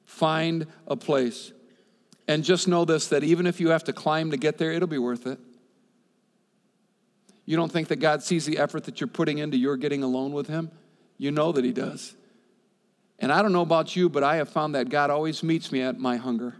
Find 0.05 0.67
a 0.87 0.95
place. 0.95 1.51
And 2.27 2.43
just 2.43 2.67
know 2.67 2.85
this 2.85 3.07
that 3.07 3.23
even 3.23 3.47
if 3.47 3.59
you 3.59 3.69
have 3.69 3.83
to 3.85 3.93
climb 3.93 4.31
to 4.31 4.37
get 4.37 4.57
there, 4.57 4.71
it'll 4.71 4.87
be 4.87 4.97
worth 4.97 5.25
it. 5.27 5.39
You 7.45 7.57
don't 7.57 7.71
think 7.71 7.87
that 7.89 7.97
God 7.97 8.23
sees 8.23 8.45
the 8.45 8.59
effort 8.59 8.85
that 8.85 9.01
you're 9.01 9.07
putting 9.07 9.39
into 9.39 9.57
your 9.57 9.75
getting 9.75 10.03
alone 10.03 10.31
with 10.31 10.47
Him? 10.47 10.71
You 11.17 11.31
know 11.31 11.51
that 11.51 11.65
He 11.65 11.73
does. 11.73 12.15
And 13.19 13.31
I 13.31 13.41
don't 13.41 13.51
know 13.51 13.61
about 13.61 13.95
you, 13.95 14.09
but 14.09 14.23
I 14.23 14.37
have 14.37 14.49
found 14.49 14.75
that 14.75 14.89
God 14.89 15.09
always 15.09 15.43
meets 15.43 15.71
me 15.71 15.81
at 15.81 15.99
my 15.99 16.17
hunger. 16.17 16.55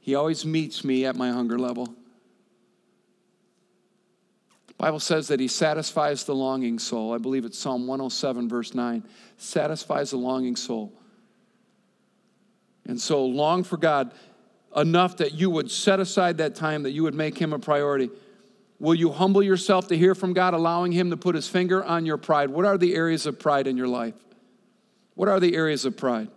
He 0.00 0.14
always 0.14 0.44
meets 0.44 0.84
me 0.84 1.06
at 1.06 1.16
my 1.16 1.30
hunger 1.30 1.58
level. 1.58 1.94
Bible 4.76 5.00
says 5.00 5.28
that 5.28 5.40
he 5.40 5.48
satisfies 5.48 6.24
the 6.24 6.34
longing 6.34 6.78
soul. 6.78 7.14
I 7.14 7.18
believe 7.18 7.44
it's 7.44 7.58
Psalm 7.58 7.86
107 7.86 8.48
verse 8.48 8.74
9. 8.74 9.04
Satisfies 9.36 10.10
the 10.10 10.16
longing 10.16 10.56
soul. 10.56 10.92
And 12.86 13.00
so 13.00 13.24
long 13.24 13.64
for 13.64 13.76
God 13.76 14.12
enough 14.76 15.18
that 15.18 15.32
you 15.32 15.48
would 15.50 15.70
set 15.70 16.00
aside 16.00 16.38
that 16.38 16.54
time 16.54 16.82
that 16.82 16.90
you 16.90 17.02
would 17.04 17.14
make 17.14 17.38
him 17.38 17.52
a 17.52 17.58
priority. 17.58 18.10
Will 18.78 18.94
you 18.94 19.10
humble 19.10 19.42
yourself 19.42 19.88
to 19.88 19.96
hear 19.96 20.14
from 20.14 20.32
God, 20.32 20.52
allowing 20.52 20.92
him 20.92 21.10
to 21.10 21.16
put 21.16 21.34
his 21.34 21.48
finger 21.48 21.82
on 21.84 22.04
your 22.04 22.16
pride? 22.16 22.50
What 22.50 22.66
are 22.66 22.76
the 22.76 22.94
areas 22.94 23.24
of 23.24 23.38
pride 23.38 23.66
in 23.66 23.76
your 23.76 23.88
life? 23.88 24.14
What 25.14 25.28
are 25.28 25.38
the 25.38 25.54
areas 25.54 25.84
of 25.84 25.96
pride? 25.96 26.28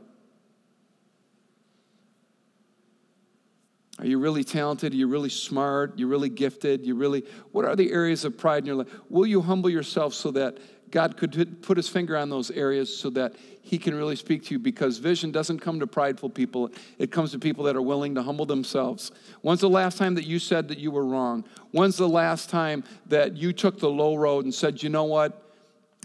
Are 3.99 4.05
you 4.05 4.19
really 4.19 4.43
talented? 4.43 4.93
Are 4.93 4.95
you 4.95 5.07
really 5.07 5.29
smart? 5.29 5.97
You're 5.97 6.07
really 6.07 6.29
gifted? 6.29 6.85
You 6.85 6.95
really 6.95 7.23
what 7.51 7.65
are 7.65 7.75
the 7.75 7.91
areas 7.91 8.25
of 8.25 8.37
pride 8.37 8.59
in 8.59 8.65
your 8.67 8.75
life? 8.75 8.87
Will 9.09 9.25
you 9.25 9.41
humble 9.41 9.69
yourself 9.69 10.13
so 10.13 10.31
that 10.31 10.57
God 10.89 11.17
could 11.17 11.61
put 11.61 11.77
his 11.77 11.89
finger 11.89 12.15
on 12.15 12.29
those 12.29 12.49
areas 12.51 12.95
so 12.95 13.09
that 13.11 13.35
he 13.61 13.77
can 13.77 13.93
really 13.93 14.15
speak 14.15 14.45
to 14.45 14.53
you 14.53 14.59
because 14.59 14.97
vision 14.97 15.31
doesn't 15.31 15.59
come 15.59 15.79
to 15.81 15.87
prideful 15.87 16.29
people. 16.29 16.71
It 16.97 17.11
comes 17.11 17.31
to 17.31 17.39
people 17.39 17.65
that 17.65 17.75
are 17.75 17.81
willing 17.81 18.15
to 18.15 18.23
humble 18.23 18.45
themselves. 18.45 19.11
When's 19.41 19.59
the 19.59 19.69
last 19.69 19.97
time 19.97 20.15
that 20.15 20.25
you 20.25 20.39
said 20.39 20.69
that 20.69 20.77
you 20.77 20.91
were 20.91 21.05
wrong? 21.05 21.43
When's 21.71 21.97
the 21.97 22.07
last 22.07 22.49
time 22.49 22.85
that 23.07 23.35
you 23.35 23.51
took 23.51 23.79
the 23.79 23.89
low 23.89 24.15
road 24.15 24.45
and 24.45 24.53
said, 24.53 24.81
you 24.81 24.89
know 24.89 25.03
what? 25.03 25.51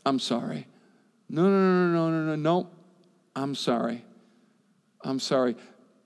I'm 0.04 0.18
sorry. 0.18 0.66
No, 1.28 1.44
no, 1.44 1.50
no, 1.50 1.92
no, 1.92 2.10
no, 2.10 2.24
no, 2.24 2.34
no. 2.34 2.70
I'm 3.36 3.54
sorry. 3.54 4.04
I'm 5.02 5.20
sorry. 5.20 5.56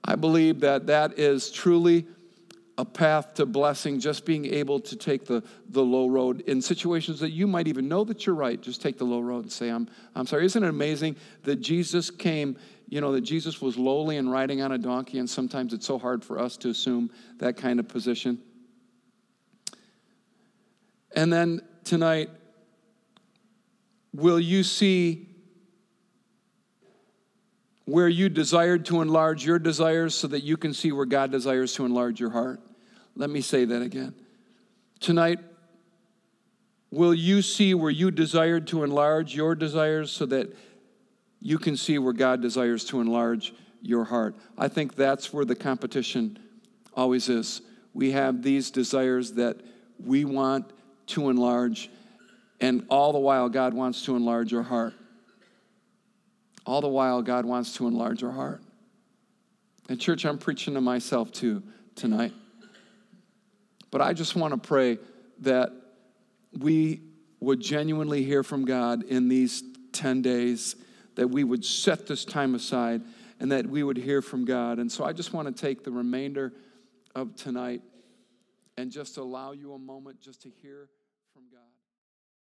I 0.07 0.15
believe 0.15 0.61
that 0.61 0.87
that 0.87 1.19
is 1.19 1.51
truly 1.51 2.07
a 2.77 2.85
path 2.85 3.33
to 3.33 3.45
blessing, 3.45 3.99
just 3.99 4.23
being 4.23 4.45
able 4.45 4.79
to 4.79 4.95
take 4.95 5.25
the, 5.25 5.43
the 5.69 5.83
low 5.83 6.07
road 6.07 6.41
in 6.41 6.61
situations 6.61 7.19
that 7.19 7.31
you 7.31 7.45
might 7.45 7.67
even 7.67 7.89
know 7.89 8.03
that 8.05 8.25
you're 8.25 8.35
right. 8.35 8.61
Just 8.61 8.81
take 8.81 8.97
the 8.97 9.03
low 9.03 9.19
road 9.19 9.43
and 9.43 9.51
say, 9.51 9.69
I'm, 9.69 9.89
I'm 10.15 10.25
sorry. 10.25 10.45
Isn't 10.45 10.63
it 10.63 10.69
amazing 10.69 11.17
that 11.43 11.57
Jesus 11.57 12.09
came, 12.09 12.57
you 12.87 13.01
know, 13.01 13.11
that 13.11 13.21
Jesus 13.21 13.61
was 13.61 13.77
lowly 13.77 14.17
and 14.17 14.31
riding 14.31 14.61
on 14.61 14.71
a 14.71 14.77
donkey, 14.77 15.17
and 15.19 15.29
sometimes 15.29 15.73
it's 15.73 15.85
so 15.85 15.97
hard 15.97 16.23
for 16.23 16.39
us 16.39 16.55
to 16.57 16.69
assume 16.69 17.09
that 17.39 17.57
kind 17.57 17.79
of 17.79 17.87
position? 17.87 18.39
And 21.13 21.33
then 21.33 21.61
tonight, 21.83 22.29
will 24.13 24.39
you 24.39 24.63
see 24.63 25.27
where 27.87 28.09
you 28.09 28.27
desired 28.27 28.85
to 28.85 29.01
enlarge 29.01 29.45
your 29.45 29.57
desires 29.57 30.13
so 30.13 30.27
that 30.27 30.43
you 30.43 30.57
can 30.57 30.73
see 30.73 30.91
where 30.91 31.05
God 31.05 31.31
desires 31.31 31.73
to 31.75 31.85
enlarge 31.85 32.19
your 32.19 32.31
heart? 32.31 32.59
Let 33.15 33.29
me 33.29 33.39
say 33.39 33.63
that 33.63 33.81
again. 33.81 34.13
Tonight, 34.99 35.39
will 36.91 37.13
you 37.13 37.41
see 37.41 37.73
where 37.73 37.89
you 37.89 38.11
desired 38.11 38.67
to 38.67 38.83
enlarge 38.83 39.33
your 39.33 39.55
desires 39.55 40.11
so 40.11 40.25
that 40.25 40.53
you 41.39 41.57
can 41.57 41.77
see 41.77 41.97
where 41.97 42.11
God 42.11 42.41
desires 42.41 42.83
to 42.85 42.99
enlarge 42.99 43.53
your 43.81 44.03
heart? 44.03 44.35
I 44.57 44.67
think 44.67 44.95
that's 44.95 45.31
where 45.31 45.45
the 45.45 45.55
competition 45.55 46.37
always 46.93 47.29
is. 47.29 47.61
We 47.93 48.11
have 48.11 48.43
these 48.43 48.69
desires 48.69 49.31
that 49.33 49.61
we 49.97 50.25
want 50.25 50.73
to 51.07 51.29
enlarge, 51.29 51.89
and 52.59 52.85
all 52.89 53.13
the 53.13 53.19
while, 53.19 53.47
God 53.47 53.73
wants 53.73 54.03
to 54.03 54.17
enlarge 54.17 54.53
our 54.53 54.63
heart. 54.63 54.93
All 56.67 56.81
the 56.81 56.89
while, 56.89 57.21
God 57.21 57.45
wants 57.45 57.73
to 57.75 57.87
enlarge 57.87 58.23
our 58.23 58.31
heart. 58.31 58.61
And, 59.87 59.99
church, 59.99 60.25
I'm 60.25 60.37
preaching 60.37 60.73
to 60.73 60.81
myself 60.81 61.31
too 61.31 61.63
tonight. 61.95 62.33
But 63.89 64.01
I 64.01 64.11
just 64.11 64.35
want 64.35 64.53
to 64.53 64.59
pray 64.59 64.99
that 65.39 65.71
we 66.51 67.01
would 67.39 67.61
genuinely 67.61 68.23
hear 68.23 68.43
from 68.43 68.65
God 68.65 69.03
in 69.03 69.29
these 69.29 69.63
10 69.93 70.21
days, 70.21 70.75
that 71.15 71.29
we 71.29 71.45
would 71.45 71.63
set 71.63 72.05
this 72.05 72.25
time 72.25 72.53
aside 72.53 73.01
and 73.39 73.51
that 73.53 73.65
we 73.65 73.81
would 73.81 73.97
hear 73.97 74.21
from 74.21 74.43
God. 74.43 74.77
And 74.77 74.91
so 74.91 75.05
I 75.05 75.13
just 75.13 75.31
want 75.31 75.47
to 75.47 75.53
take 75.53 75.85
the 75.85 75.91
remainder 75.91 76.51
of 77.15 77.35
tonight 77.35 77.81
and 78.77 78.91
just 78.91 79.17
allow 79.17 79.53
you 79.53 79.73
a 79.73 79.79
moment 79.79 80.19
just 80.19 80.41
to 80.41 80.49
hear. 80.61 80.89